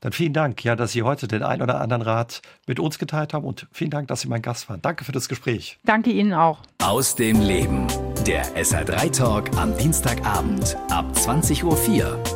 [0.00, 3.32] Dann vielen Dank, ja, dass Sie heute den ein oder anderen Rat mit uns geteilt
[3.32, 4.82] haben und vielen Dank, dass Sie mein Gast waren.
[4.82, 5.78] Danke für das Gespräch.
[5.84, 6.60] Danke Ihnen auch.
[6.82, 7.86] Aus dem Leben.
[8.26, 12.35] Der SR3 Talk am Dienstagabend ab 20.04 Uhr